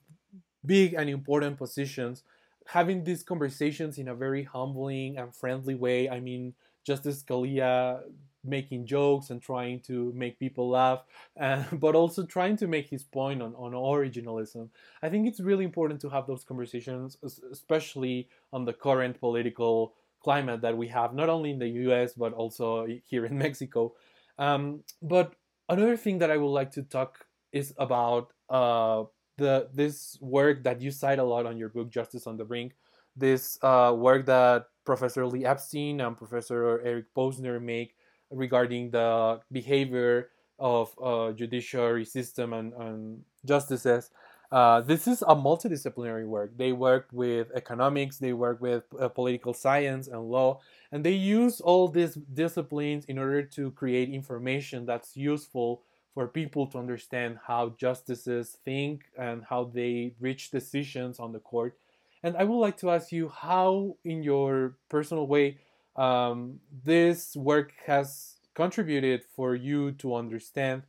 big 0.66 0.94
and 0.94 1.10
important 1.10 1.58
positions 1.58 2.24
having 2.70 3.04
these 3.04 3.24
conversations 3.24 3.98
in 3.98 4.08
a 4.08 4.14
very 4.14 4.44
humbling 4.44 5.18
and 5.18 5.36
friendly 5.36 5.74
way. 5.74 6.08
I 6.08 6.20
mean, 6.20 6.54
Justice 6.86 7.24
Scalia 7.24 8.02
making 8.44 8.86
jokes 8.86 9.32
and 9.32 9.42
trying 9.42 9.80
to 9.82 10.14
make 10.16 10.40
people 10.40 10.70
laugh, 10.70 11.04
uh, 11.40 11.64
but 11.74 11.96
also 11.96 12.26
trying 12.26 12.56
to 12.58 12.68
make 12.68 12.88
his 12.88 13.04
point 13.04 13.42
on, 13.42 13.56
on 13.56 13.72
originalism. 13.72 14.70
I 15.02 15.10
think 15.10 15.28
it's 15.28 15.40
really 15.40 15.66
important 15.66 16.00
to 16.02 16.10
have 16.10 16.28
those 16.28 16.44
conversations, 16.44 17.18
especially 17.52 18.30
on 18.54 18.66
the 18.66 18.74
current 18.74 19.20
political 19.20 19.94
climate 20.24 20.62
that 20.62 20.78
we 20.78 20.88
have, 20.90 21.14
not 21.14 21.30
only 21.30 21.50
in 21.50 21.60
the 21.60 21.70
US, 21.90 22.14
but 22.14 22.34
also 22.34 22.86
here 23.06 23.26
in 23.26 23.38
Mexico. 23.46 23.94
Um, 24.38 24.84
but 25.02 25.34
another 25.68 25.98
thing 25.98 26.20
that 26.20 26.30
I 26.30 26.38
would 26.38 26.52
like 26.52 26.72
to 26.74 26.84
talk 26.84 27.26
is 27.52 27.74
about 27.78 28.32
uh, 28.50 29.04
the 29.40 29.70
this 29.74 30.18
work 30.22 30.64
that 30.64 30.82
you 30.82 30.92
cite 30.92 31.20
a 31.20 31.24
lot 31.24 31.46
on 31.46 31.58
your 31.58 31.70
book, 31.70 31.90
Justice 31.90 32.28
on 32.28 32.38
the 32.38 32.46
Brink. 32.46 32.74
This 33.16 33.58
uh, 33.64 33.94
work 33.98 34.26
that 34.28 34.68
Professor 34.86 35.26
Lee 35.26 35.46
Epstein 35.46 36.02
and 36.02 36.16
Professor 36.16 36.80
Eric 36.86 37.06
Posner 37.16 37.62
make 37.62 37.96
regarding 38.32 38.92
the 38.92 39.40
behavior 39.52 40.30
of 40.60 40.94
uh, 41.02 41.32
judiciary 41.32 42.06
system 42.06 42.54
and, 42.54 42.74
and 42.74 43.24
justices. 43.46 44.12
Uh, 44.52 44.82
this 44.82 45.08
is 45.08 45.22
a 45.22 45.36
multidisciplinary 45.36 46.26
work. 46.26 46.52
They 46.58 46.72
work 46.74 47.08
with 47.12 47.52
economics, 47.54 48.18
they 48.18 48.34
work 48.34 48.60
with 48.62 48.84
uh, 49.00 49.08
political 49.10 49.54
science 49.54 50.08
and 50.08 50.22
law, 50.22 50.60
and 50.92 51.04
they 51.04 51.14
use 51.14 51.62
all 51.62 51.88
these 51.88 52.16
disciplines 52.34 53.06
in 53.06 53.20
order 53.20 53.44
to 53.44 53.72
create 53.72 54.10
information 54.10 54.86
that's 54.86 55.16
useful 55.16 55.84
for 56.14 56.28
people 56.28 56.68
to 56.68 56.78
understand 56.78 57.38
how 57.46 57.76
justices 57.78 58.58
think 58.66 59.04
and 59.18 59.44
how 59.50 59.64
they 59.64 60.14
reach 60.20 60.52
decisions 60.52 61.20
on 61.20 61.32
the 61.32 61.40
court. 61.40 61.78
And 62.24 62.36
I 62.36 62.44
would 62.44 62.58
like 62.58 62.78
to 62.78 62.92
ask 62.92 63.12
you 63.12 63.30
how, 63.30 63.96
in 64.04 64.24
your 64.24 64.76
personal 64.90 65.28
way, 65.28 65.58
um, 65.96 66.60
this 66.84 67.36
work 67.36 67.74
has 67.86 68.36
contributed 68.54 69.24
for 69.36 69.56
you 69.56 69.94
to 69.94 70.16
understand 70.16 70.84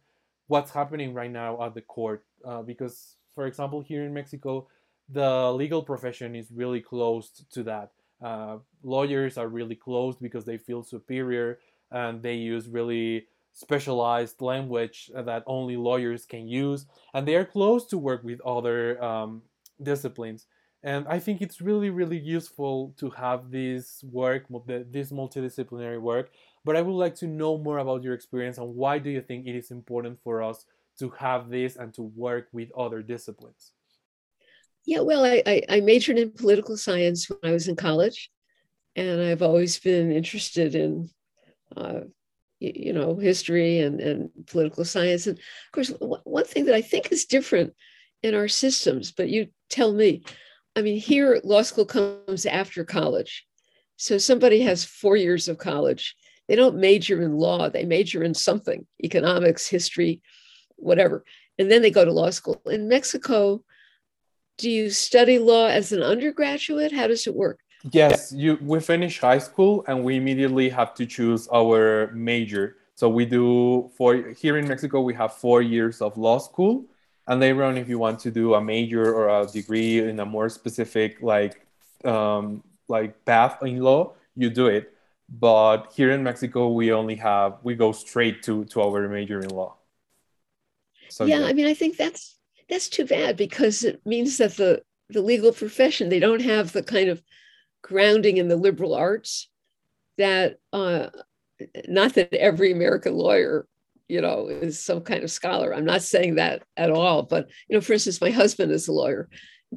what's 0.48 0.72
happening 0.72 1.14
right 1.14 1.30
now 1.30 1.62
at 1.64 1.74
the 1.74 1.80
court. 1.82 2.24
Uh, 2.44 2.62
because, 2.62 3.16
for 3.34 3.46
example, 3.46 3.80
here 3.80 4.04
in 4.04 4.12
Mexico, 4.12 4.66
the 5.08 5.52
legal 5.52 5.82
profession 5.82 6.34
is 6.34 6.50
really 6.50 6.80
closed 6.80 7.44
to 7.52 7.62
that. 7.64 7.92
Uh, 8.22 8.58
lawyers 8.82 9.38
are 9.38 9.48
really 9.48 9.74
closed 9.74 10.20
because 10.20 10.44
they 10.44 10.58
feel 10.58 10.82
superior 10.82 11.58
and 11.90 12.22
they 12.22 12.34
use 12.34 12.68
really 12.68 13.26
specialized 13.52 14.40
language 14.40 15.10
that 15.14 15.42
only 15.46 15.76
lawyers 15.76 16.26
can 16.26 16.48
use, 16.48 16.86
and 17.14 17.26
they 17.26 17.36
are 17.36 17.44
close 17.44 17.86
to 17.88 17.98
work 17.98 18.22
with 18.24 18.40
other 18.42 19.02
um, 19.02 19.42
disciplines. 19.82 20.46
And 20.82 21.06
I 21.08 21.18
think 21.18 21.42
it's 21.42 21.60
really, 21.60 21.90
really 21.90 22.18
useful 22.18 22.94
to 22.98 23.10
have 23.10 23.50
this 23.50 24.02
work, 24.10 24.46
this 24.66 25.12
multidisciplinary 25.12 26.00
work. 26.00 26.30
But 26.64 26.76
I 26.76 26.82
would 26.82 26.92
like 26.92 27.14
to 27.16 27.26
know 27.26 27.58
more 27.58 27.78
about 27.78 28.02
your 28.02 28.14
experience 28.14 28.58
and 28.58 28.74
why 28.74 28.98
do 28.98 29.10
you 29.10 29.20
think 29.20 29.46
it 29.46 29.56
is 29.56 29.70
important 29.70 30.18
for 30.22 30.42
us 30.42 30.64
to 30.98 31.10
have 31.10 31.50
this 31.50 31.76
and 31.76 31.92
to 31.94 32.02
work 32.02 32.48
with 32.52 32.70
other 32.76 33.02
disciplines? 33.02 33.72
Yeah, 34.86 35.00
well, 35.00 35.24
I, 35.24 35.42
I, 35.46 35.62
I 35.68 35.80
majored 35.80 36.18
in 36.18 36.30
political 36.30 36.76
science 36.76 37.28
when 37.28 37.38
I 37.44 37.52
was 37.52 37.68
in 37.68 37.76
college, 37.76 38.30
and 38.96 39.20
I've 39.20 39.42
always 39.42 39.78
been 39.78 40.10
interested 40.10 40.74
in 40.74 41.10
uh, 41.76 42.00
you 42.60 42.92
know 42.92 43.16
history 43.16 43.80
and, 43.80 44.00
and 44.00 44.30
political 44.46 44.84
science. 44.84 45.26
And 45.26 45.38
of 45.38 45.72
course 45.72 45.92
one 45.98 46.44
thing 46.44 46.66
that 46.66 46.74
i 46.74 46.82
think 46.82 47.10
is 47.10 47.24
different 47.24 47.74
in 48.22 48.34
our 48.34 48.48
systems 48.48 49.12
but 49.12 49.30
you 49.30 49.48
tell 49.70 49.92
me 49.92 50.22
i 50.76 50.82
mean 50.82 51.00
here 51.00 51.40
law 51.42 51.62
school 51.62 51.86
comes 51.86 52.46
after 52.46 52.84
college. 52.84 53.46
So 53.96 54.16
somebody 54.16 54.62
has 54.62 54.82
four 54.82 55.16
years 55.16 55.46
of 55.46 55.58
college. 55.58 56.16
They 56.48 56.56
don't 56.56 56.76
major 56.76 57.22
in 57.22 57.36
law 57.36 57.68
they 57.68 57.84
major 57.84 58.22
in 58.22 58.34
something 58.34 58.86
economics 59.02 59.66
history 59.68 60.22
whatever. 60.76 61.24
And 61.58 61.70
then 61.70 61.82
they 61.82 61.90
go 61.90 62.06
to 62.06 62.12
law 62.12 62.30
school. 62.30 62.60
In 62.66 62.88
mexico 62.88 63.62
do 64.58 64.70
you 64.70 64.90
study 64.90 65.38
law 65.38 65.68
as 65.68 65.90
an 65.90 66.02
undergraduate? 66.02 66.92
How 66.92 67.06
does 67.06 67.26
it 67.26 67.34
work 67.34 67.60
Yes, 67.82 68.32
you 68.32 68.58
we 68.60 68.80
finish 68.80 69.20
high 69.20 69.38
school 69.38 69.84
and 69.88 70.04
we 70.04 70.16
immediately 70.16 70.68
have 70.68 70.94
to 70.94 71.06
choose 71.06 71.48
our 71.48 72.10
major. 72.12 72.76
So 72.94 73.08
we 73.08 73.24
do 73.24 73.90
for 73.96 74.16
here 74.36 74.58
in 74.58 74.68
Mexico 74.68 75.00
we 75.00 75.14
have 75.14 75.32
four 75.34 75.62
years 75.62 76.02
of 76.02 76.18
law 76.18 76.38
school, 76.38 76.84
and 77.26 77.40
later 77.40 77.64
on 77.64 77.78
if 77.78 77.88
you 77.88 77.98
want 77.98 78.20
to 78.20 78.30
do 78.30 78.54
a 78.54 78.60
major 78.60 79.14
or 79.14 79.28
a 79.28 79.46
degree 79.46 80.00
in 80.00 80.20
a 80.20 80.26
more 80.26 80.50
specific 80.50 81.22
like 81.22 81.66
um, 82.04 82.62
like 82.88 83.24
path 83.24 83.62
in 83.62 83.80
law, 83.80 84.12
you 84.36 84.50
do 84.50 84.66
it. 84.66 84.92
But 85.30 85.92
here 85.94 86.10
in 86.10 86.22
Mexico 86.22 86.68
we 86.68 86.92
only 86.92 87.14
have 87.16 87.58
we 87.62 87.74
go 87.74 87.92
straight 87.92 88.42
to 88.42 88.66
to 88.66 88.82
our 88.82 89.08
major 89.08 89.40
in 89.40 89.48
law. 89.48 89.76
So 91.08 91.24
yeah, 91.24 91.40
yeah. 91.40 91.46
I 91.46 91.54
mean 91.54 91.66
I 91.66 91.72
think 91.74 91.96
that's 91.96 92.36
that's 92.68 92.90
too 92.90 93.06
bad 93.06 93.38
because 93.38 93.84
it 93.84 94.04
means 94.04 94.36
that 94.36 94.56
the 94.56 94.82
the 95.08 95.22
legal 95.22 95.52
profession 95.52 96.10
they 96.10 96.20
don't 96.20 96.42
have 96.42 96.72
the 96.72 96.82
kind 96.82 97.08
of 97.08 97.22
grounding 97.82 98.36
in 98.36 98.48
the 98.48 98.56
liberal 98.56 98.94
arts 98.94 99.48
that 100.18 100.58
uh, 100.72 101.08
not 101.88 102.14
that 102.14 102.32
every 102.34 102.72
American 102.72 103.14
lawyer, 103.14 103.66
you 104.08 104.20
know, 104.20 104.48
is 104.48 104.82
some 104.82 105.02
kind 105.02 105.22
of 105.22 105.30
scholar. 105.30 105.74
I'm 105.74 105.84
not 105.84 106.02
saying 106.02 106.36
that 106.36 106.62
at 106.76 106.90
all. 106.90 107.22
But, 107.22 107.48
you 107.68 107.76
know, 107.76 107.80
for 107.80 107.92
instance, 107.92 108.20
my 108.20 108.30
husband 108.30 108.72
is 108.72 108.88
a 108.88 108.92
lawyer 108.92 109.28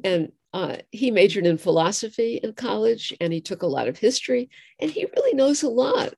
and 0.02 0.32
uh, 0.52 0.76
he 0.90 1.10
majored 1.10 1.46
in 1.46 1.58
philosophy 1.58 2.40
in 2.42 2.52
college 2.52 3.12
and 3.20 3.32
he 3.32 3.40
took 3.40 3.62
a 3.62 3.68
lot 3.68 3.88
of 3.88 3.98
history 3.98 4.50
and 4.80 4.90
he 4.90 5.06
really 5.16 5.34
knows 5.34 5.62
a 5.62 5.68
lot 5.68 6.14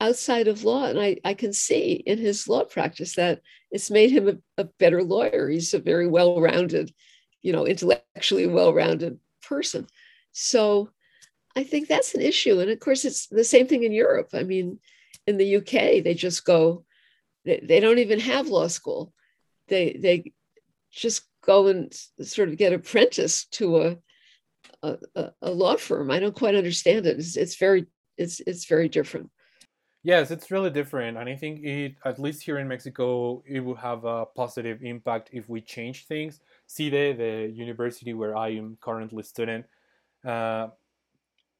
outside 0.00 0.48
of 0.48 0.64
law. 0.64 0.86
And 0.86 1.00
I, 1.00 1.18
I 1.24 1.34
can 1.34 1.52
see 1.52 1.92
in 1.92 2.18
his 2.18 2.48
law 2.48 2.64
practice 2.64 3.14
that 3.16 3.40
it's 3.70 3.90
made 3.90 4.10
him 4.10 4.28
a, 4.28 4.62
a 4.62 4.68
better 4.78 5.02
lawyer. 5.02 5.48
He's 5.48 5.74
a 5.74 5.78
very 5.78 6.06
well 6.06 6.40
rounded, 6.40 6.92
you 7.42 7.52
know, 7.52 7.66
intellectually 7.66 8.46
well 8.46 8.72
rounded 8.72 9.18
person. 9.42 9.86
So 10.32 10.90
I 11.56 11.64
think 11.64 11.88
that's 11.88 12.14
an 12.14 12.20
issue. 12.20 12.60
And 12.60 12.70
of 12.70 12.80
course, 12.80 13.04
it's 13.04 13.26
the 13.26 13.44
same 13.44 13.66
thing 13.66 13.84
in 13.84 13.92
Europe. 13.92 14.30
I 14.32 14.42
mean, 14.42 14.78
in 15.26 15.36
the 15.36 15.56
UK, 15.56 16.02
they 16.02 16.14
just 16.14 16.44
go, 16.44 16.84
they, 17.44 17.60
they 17.62 17.80
don't 17.80 17.98
even 17.98 18.20
have 18.20 18.48
law 18.48 18.66
school. 18.66 19.12
They, 19.68 19.96
they 19.98 20.32
just 20.90 21.22
go 21.44 21.68
and 21.68 21.92
sort 22.22 22.48
of 22.48 22.56
get 22.56 22.72
apprenticed 22.72 23.52
to 23.54 23.82
a, 23.82 23.96
a, 24.82 25.30
a 25.42 25.50
law 25.50 25.76
firm. 25.76 26.10
I 26.10 26.18
don't 26.18 26.34
quite 26.34 26.54
understand 26.54 27.06
it. 27.06 27.18
It's, 27.18 27.36
it's 27.36 27.56
very, 27.56 27.86
it's, 28.16 28.40
it's 28.46 28.66
very 28.66 28.88
different. 28.88 29.30
Yes, 30.02 30.30
it's 30.30 30.50
really 30.50 30.68
different. 30.68 31.16
And 31.16 31.28
I 31.30 31.34
think 31.34 31.64
it, 31.64 31.94
at 32.04 32.18
least 32.18 32.42
here 32.42 32.58
in 32.58 32.68
Mexico, 32.68 33.42
it 33.46 33.60
will 33.60 33.76
have 33.76 34.04
a 34.04 34.26
positive 34.26 34.82
impact 34.82 35.30
if 35.32 35.48
we 35.48 35.62
change 35.62 36.06
things. 36.06 36.40
CIDE, 36.68 37.16
the 37.16 37.50
university 37.54 38.12
where 38.12 38.36
I 38.36 38.50
am 38.50 38.76
currently 38.82 39.22
student, 39.22 39.64
uh, 40.22 40.68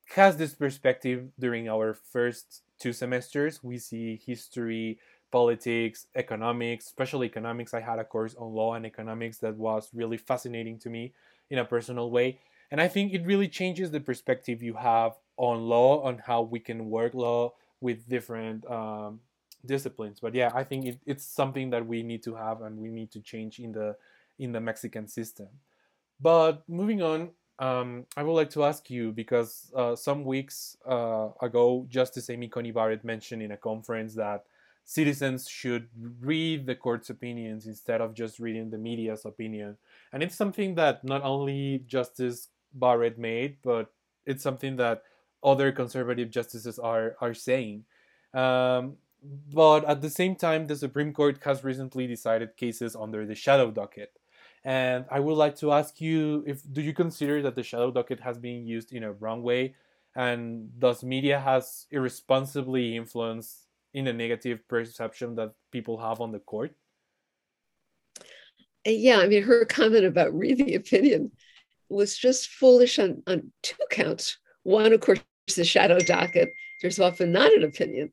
has 0.06 0.36
this 0.36 0.54
perspective 0.54 1.28
during 1.38 1.68
our 1.68 1.94
first 1.94 2.62
two 2.78 2.92
semesters. 2.92 3.62
We 3.62 3.78
see 3.78 4.20
history, 4.24 4.98
politics, 5.30 6.06
economics, 6.14 6.86
especially 6.86 7.26
economics. 7.26 7.74
I 7.74 7.80
had 7.80 7.98
a 7.98 8.04
course 8.04 8.34
on 8.36 8.52
law 8.52 8.74
and 8.74 8.86
economics 8.86 9.38
that 9.38 9.56
was 9.56 9.88
really 9.92 10.16
fascinating 10.16 10.78
to 10.80 10.90
me 10.90 11.12
in 11.50 11.58
a 11.58 11.64
personal 11.64 12.10
way. 12.10 12.38
And 12.70 12.80
I 12.80 12.88
think 12.88 13.12
it 13.12 13.24
really 13.26 13.48
changes 13.48 13.90
the 13.90 14.00
perspective 14.00 14.62
you 14.62 14.74
have 14.74 15.12
on 15.36 15.62
law, 15.62 16.02
on 16.02 16.18
how 16.18 16.42
we 16.42 16.60
can 16.60 16.90
work 16.90 17.14
law 17.14 17.54
with 17.80 18.08
different 18.08 18.68
um, 18.70 19.20
disciplines. 19.64 20.20
But 20.20 20.34
yeah, 20.34 20.50
I 20.54 20.64
think 20.64 20.86
it, 20.86 20.98
it's 21.06 21.24
something 21.24 21.70
that 21.70 21.86
we 21.86 22.02
need 22.02 22.22
to 22.24 22.34
have 22.34 22.62
and 22.62 22.78
we 22.78 22.90
need 22.90 23.10
to 23.12 23.20
change 23.20 23.58
in 23.58 23.72
the 23.72 23.96
in 24.38 24.52
the 24.52 24.60
Mexican 24.60 25.06
system. 25.06 25.48
But 26.20 26.62
moving 26.68 27.02
on, 27.02 27.30
um, 27.58 28.06
I 28.16 28.22
would 28.22 28.32
like 28.32 28.50
to 28.50 28.64
ask 28.64 28.90
you 28.90 29.12
because 29.12 29.70
uh, 29.76 29.94
some 29.94 30.24
weeks 30.24 30.76
uh, 30.88 31.28
ago, 31.40 31.86
Justice 31.88 32.30
Amy 32.30 32.48
Coney 32.48 32.72
Barrett 32.72 33.04
mentioned 33.04 33.42
in 33.42 33.52
a 33.52 33.56
conference 33.56 34.14
that 34.14 34.44
citizens 34.84 35.48
should 35.48 35.88
read 36.20 36.66
the 36.66 36.74
court's 36.74 37.10
opinions 37.10 37.66
instead 37.66 38.00
of 38.00 38.14
just 38.14 38.38
reading 38.38 38.70
the 38.70 38.78
media's 38.78 39.24
opinion. 39.24 39.76
And 40.12 40.22
it's 40.22 40.36
something 40.36 40.74
that 40.74 41.04
not 41.04 41.22
only 41.22 41.84
Justice 41.86 42.48
Barrett 42.74 43.18
made, 43.18 43.58
but 43.62 43.92
it's 44.26 44.42
something 44.42 44.76
that 44.76 45.02
other 45.42 45.72
conservative 45.72 46.30
justices 46.30 46.78
are 46.78 47.16
are 47.20 47.34
saying. 47.34 47.84
Um, 48.32 48.96
but 49.52 49.84
at 49.84 50.02
the 50.02 50.10
same 50.10 50.34
time, 50.34 50.66
the 50.66 50.76
Supreme 50.76 51.12
Court 51.12 51.38
has 51.44 51.64
recently 51.64 52.06
decided 52.06 52.56
cases 52.56 52.96
under 52.96 53.24
the 53.24 53.34
shadow 53.34 53.70
docket. 53.70 54.12
And 54.64 55.05
I 55.11 55.20
would 55.20 55.35
like 55.37 55.57
to 55.57 55.72
ask 55.72 56.00
you 56.00 56.42
if 56.46 56.62
do 56.72 56.81
you 56.83 56.94
consider 56.94 57.42
that 57.42 57.55
the 57.55 57.62
shadow 57.62 57.90
docket 57.90 58.20
has 58.20 58.38
been 58.38 58.66
used 58.66 58.92
in 58.92 59.05
a 59.05 59.12
wrong 59.12 59.42
way, 59.42 59.74
and 60.16 60.70
does 60.81 61.05
media 61.05 61.38
has 61.40 61.87
irresponsibly 61.90 62.96
influenced 62.96 63.66
in 63.92 64.07
a 64.09 64.12
negative 64.12 64.66
perception 64.68 65.35
that 65.37 65.53
people 65.70 65.98
have 65.98 66.20
on 66.20 66.33
the 66.33 66.38
court? 66.40 66.74
Uh, 68.87 68.90
yeah, 68.90 69.18
I 69.18 69.27
mean, 69.29 69.42
her 69.42 69.64
comment 69.64 70.05
about 70.05 70.35
read 70.38 70.59
the 70.59 70.74
opinion 70.74 71.33
was 71.88 72.16
just 72.16 72.48
foolish 72.50 72.98
on, 72.98 73.22
on 73.27 73.53
two 73.62 73.77
counts. 73.90 74.38
One, 74.62 74.92
of 74.92 75.00
course, 75.00 75.20
the 75.57 75.64
shadow 75.64 76.00
docket. 76.00 76.50
There's 76.81 77.00
often 77.00 77.33
not 77.33 77.53
an 77.53 77.64
opinion. 77.64 78.12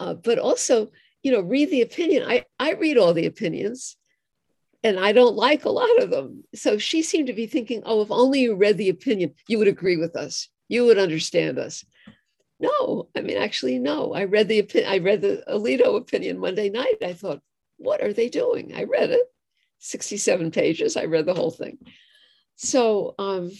uh, 0.00 0.14
but 0.14 0.38
also, 0.38 0.90
you 1.22 1.32
know, 1.32 1.40
read 1.40 1.70
the 1.70 1.82
opinion. 1.82 2.24
I, 2.28 2.44
I 2.58 2.72
read 2.74 2.98
all 2.98 3.14
the 3.14 3.26
opinions 3.26 3.96
and 4.84 4.98
I 4.98 5.12
don't 5.12 5.36
like 5.36 5.64
a 5.64 5.70
lot 5.70 6.02
of 6.02 6.10
them. 6.10 6.44
So 6.54 6.78
she 6.78 7.02
seemed 7.02 7.28
to 7.28 7.32
be 7.32 7.46
thinking, 7.46 7.82
oh, 7.84 8.02
if 8.02 8.10
only 8.10 8.40
you 8.40 8.54
read 8.54 8.78
the 8.78 8.88
opinion, 8.88 9.34
you 9.48 9.58
would 9.58 9.68
agree 9.68 9.96
with 9.96 10.16
us, 10.16 10.48
you 10.68 10.84
would 10.86 10.98
understand 10.98 11.58
us. 11.58 11.84
No, 12.58 13.08
I 13.16 13.22
mean, 13.22 13.38
actually, 13.38 13.78
no. 13.78 14.14
I 14.14 14.24
read 14.24 14.46
the 14.46 14.60
opinion. 14.60 14.92
I 14.92 14.98
read 14.98 15.20
the 15.20 15.42
Alito 15.48 15.96
opinion 15.96 16.38
Monday 16.38 16.70
night. 16.70 16.96
I 17.02 17.12
thought, 17.12 17.40
what 17.76 18.00
are 18.00 18.12
they 18.12 18.28
doing? 18.28 18.72
I 18.74 18.84
read 18.84 19.10
it, 19.10 19.26
67 19.80 20.52
pages. 20.52 20.96
I 20.96 21.06
read 21.06 21.26
the 21.26 21.34
whole 21.34 21.50
thing. 21.50 21.78
So, 22.54 23.16
um, 23.18 23.50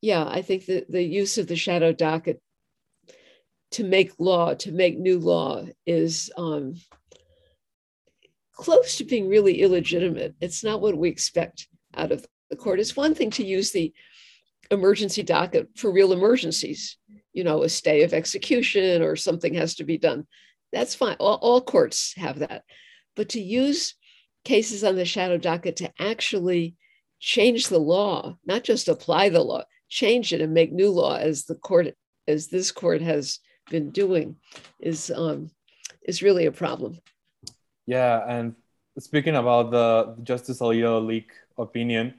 yeah, 0.00 0.26
I 0.26 0.42
think 0.42 0.66
that 0.66 0.90
the 0.90 1.02
use 1.02 1.38
of 1.38 1.46
the 1.46 1.54
shadow 1.54 1.92
docket 1.92 2.40
to 3.72 3.84
make 3.84 4.12
law, 4.18 4.54
to 4.54 4.72
make 4.72 4.98
new 4.98 5.20
law, 5.20 5.64
is 5.86 6.30
um, 6.36 6.74
close 8.58 8.98
to 8.98 9.04
being 9.04 9.28
really 9.28 9.62
illegitimate. 9.62 10.34
It's 10.40 10.62
not 10.62 10.80
what 10.82 10.98
we 10.98 11.08
expect 11.08 11.68
out 11.96 12.12
of 12.12 12.26
the 12.50 12.56
court. 12.56 12.80
It's 12.80 12.96
one 12.96 13.14
thing 13.14 13.30
to 13.32 13.44
use 13.44 13.70
the 13.70 13.94
emergency 14.70 15.22
docket 15.22 15.68
for 15.76 15.90
real 15.90 16.12
emergencies, 16.12 16.98
you 17.32 17.44
know, 17.44 17.62
a 17.62 17.68
stay 17.68 18.02
of 18.02 18.12
execution 18.12 19.00
or 19.00 19.16
something 19.16 19.54
has 19.54 19.76
to 19.76 19.84
be 19.84 19.96
done. 19.96 20.26
That's 20.72 20.94
fine. 20.94 21.16
All, 21.20 21.36
all 21.36 21.60
courts 21.60 22.14
have 22.16 22.40
that. 22.40 22.64
But 23.16 23.30
to 23.30 23.40
use 23.40 23.94
cases 24.44 24.84
on 24.84 24.96
the 24.96 25.04
shadow 25.04 25.38
docket 25.38 25.76
to 25.76 25.92
actually 25.98 26.74
change 27.20 27.68
the 27.68 27.78
law, 27.78 28.36
not 28.44 28.64
just 28.64 28.88
apply 28.88 29.28
the 29.28 29.42
law, 29.42 29.62
change 29.88 30.32
it 30.32 30.40
and 30.40 30.52
make 30.52 30.72
new 30.72 30.90
law 30.90 31.16
as 31.16 31.44
the 31.44 31.54
court, 31.54 31.94
as 32.26 32.48
this 32.48 32.72
court 32.72 33.02
has 33.02 33.38
been 33.70 33.90
doing, 33.90 34.36
is 34.80 35.10
um, 35.14 35.50
is 36.04 36.22
really 36.22 36.46
a 36.46 36.52
problem. 36.52 36.98
Yeah, 37.88 38.20
and 38.28 38.54
speaking 38.98 39.34
about 39.34 39.70
the 39.70 40.16
Justice 40.22 40.60
Alito 40.60 41.00
leak 41.04 41.32
opinion, 41.56 42.14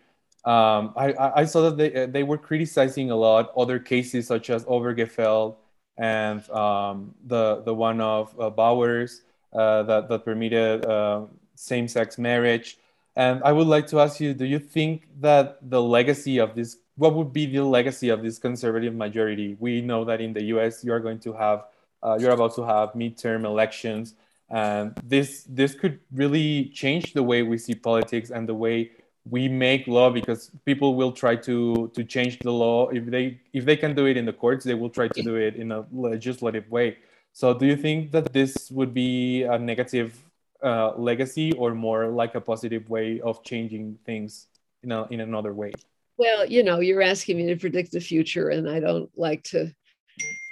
um, 0.46 0.94
I, 0.98 1.14
I 1.42 1.46
saw 1.46 1.70
that 1.70 1.78
they, 1.78 2.08
they 2.08 2.24
were 2.24 2.40
criticizing 2.40 3.12
a 3.12 3.16
lot 3.16 3.52
other 3.56 3.78
cases 3.78 4.26
such 4.28 4.50
as 4.50 4.66
Obergefell 4.66 5.58
and 5.98 6.50
um, 6.50 7.14
the 7.28 7.62
the 7.66 7.74
one 7.74 8.02
of 8.02 8.34
uh, 8.40 8.50
Bowers 8.50 9.22
uh, 9.54 9.84
that 9.84 10.10
that 10.10 10.26
permitted 10.26 10.86
uh, 10.86 11.26
same-sex 11.56 12.18
marriage. 12.18 12.78
And 13.16 13.44
I 13.44 13.52
would 13.52 13.68
like 13.68 13.86
to 13.88 14.00
ask 14.00 14.20
you: 14.20 14.34
Do 14.34 14.46
you 14.46 14.60
think 14.60 15.08
that 15.22 15.60
the 15.70 15.82
legacy 15.82 16.40
of 16.40 16.56
this, 16.56 16.78
what 16.96 17.14
would 17.16 17.32
be 17.34 17.46
the 17.46 17.64
legacy 17.64 18.10
of 18.10 18.24
this 18.24 18.40
conservative 18.40 18.96
majority? 18.96 19.56
We 19.60 19.82
know 19.82 20.06
that 20.06 20.22
in 20.22 20.34
the 20.34 20.44
U.S. 20.56 20.84
you 20.84 20.94
are 20.94 21.00
going 21.02 21.20
to 21.20 21.34
have, 21.34 21.66
uh, 22.02 22.18
you're 22.20 22.32
about 22.32 22.56
to 22.56 22.64
have 22.64 22.94
midterm 22.94 23.46
elections, 23.46 24.16
and 24.52 24.94
this 25.04 25.46
this 25.50 25.76
could 25.76 26.00
really 26.12 26.72
change 26.74 27.14
the 27.14 27.24
way 27.24 27.44
we 27.44 27.58
see 27.58 27.76
politics 27.76 28.32
and 28.32 28.48
the 28.50 28.54
way 28.54 28.92
we 29.30 29.48
make 29.48 29.88
law 29.88 30.10
because 30.10 30.50
people 30.66 30.96
will 30.96 31.12
try 31.12 31.36
to 31.36 31.92
to 31.94 32.04
change 32.04 32.40
the 32.40 32.52
law. 32.52 32.90
If 32.90 33.06
they 33.06 33.40
if 33.54 33.66
they 33.66 33.78
can 33.78 33.94
do 33.96 34.06
it 34.06 34.18
in 34.18 34.26
the 34.26 34.34
courts 34.34 34.66
they 34.66 34.74
will 34.74 34.90
try 34.90 35.08
to 35.08 35.22
do 35.22 35.36
it 35.36 35.56
in 35.56 35.72
a 35.72 35.86
legislative 35.92 36.70
way. 36.70 36.98
So 37.34 37.54
do 37.54 37.66
you 37.66 37.76
think 37.76 38.12
that 38.12 38.34
this 38.34 38.72
would 38.72 38.94
be 38.94 39.44
a 39.44 39.58
negative 39.58 40.18
uh, 40.64 40.94
legacy 40.98 41.54
or 41.54 41.76
more 41.76 42.08
like 42.08 42.36
a 42.36 42.42
positive 42.42 42.90
way 42.90 43.22
of 43.22 43.44
changing 43.44 43.98
things 44.06 44.48
in, 44.84 44.92
a, 44.92 45.08
in 45.10 45.22
another 45.22 45.54
way? 45.54 45.72
Well 46.18 46.46
you 46.46 46.64
know 46.64 46.80
you're 46.80 47.04
asking 47.04 47.38
me 47.38 47.48
to 47.48 47.56
predict 47.56 47.94
the 47.94 48.02
future 48.02 48.50
and 48.50 48.70
i 48.70 48.82
don't 48.82 49.10
like 49.18 49.42
to 49.44 49.74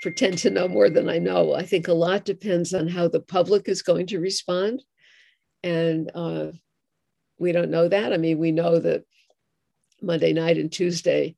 pretend 0.01 0.37
to 0.37 0.49
know 0.49 0.67
more 0.67 0.89
than 0.89 1.09
i 1.09 1.17
know 1.17 1.53
i 1.53 1.63
think 1.63 1.87
a 1.87 1.93
lot 1.93 2.23
depends 2.25 2.73
on 2.73 2.87
how 2.87 3.07
the 3.07 3.19
public 3.19 3.67
is 3.67 3.81
going 3.81 4.05
to 4.05 4.19
respond 4.19 4.81
and 5.63 6.11
uh, 6.13 6.47
we 7.39 7.51
don't 7.51 7.71
know 7.71 7.87
that. 7.87 8.13
I 8.13 8.17
mean, 8.17 8.37
we 8.37 8.51
know 8.51 8.79
that 8.79 9.03
Monday 10.01 10.33
night 10.33 10.57
and 10.57 10.71
Tuesday, 10.71 11.35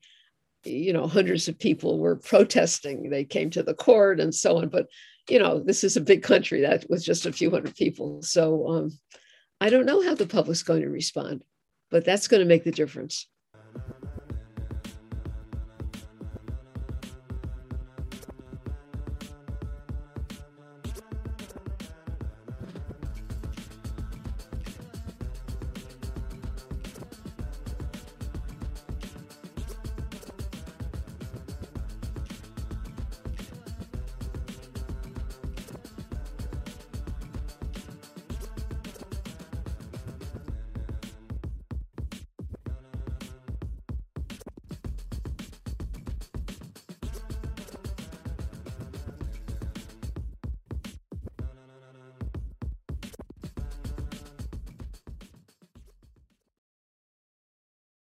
you 0.63 0.93
know, 0.93 1.07
hundreds 1.07 1.47
of 1.47 1.59
people 1.59 1.99
were 1.99 2.15
protesting. 2.15 3.09
They 3.09 3.23
came 3.23 3.49
to 3.51 3.63
the 3.63 3.73
court 3.73 4.19
and 4.19 4.33
so 4.33 4.57
on. 4.57 4.69
But, 4.69 4.87
you 5.29 5.39
know, 5.39 5.59
this 5.59 5.83
is 5.83 5.97
a 5.97 6.01
big 6.01 6.23
country 6.23 6.61
that 6.61 6.89
was 6.89 7.05
just 7.05 7.25
a 7.25 7.33
few 7.33 7.49
hundred 7.49 7.75
people. 7.75 8.21
So 8.21 8.67
um, 8.69 8.99
I 9.61 9.69
don't 9.69 9.85
know 9.85 10.03
how 10.03 10.15
the 10.15 10.27
public's 10.27 10.63
going 10.63 10.81
to 10.81 10.89
respond, 10.89 11.43
but 11.89 12.05
that's 12.05 12.27
going 12.27 12.41
to 12.41 12.47
make 12.47 12.63
the 12.63 12.71
difference. 12.71 13.27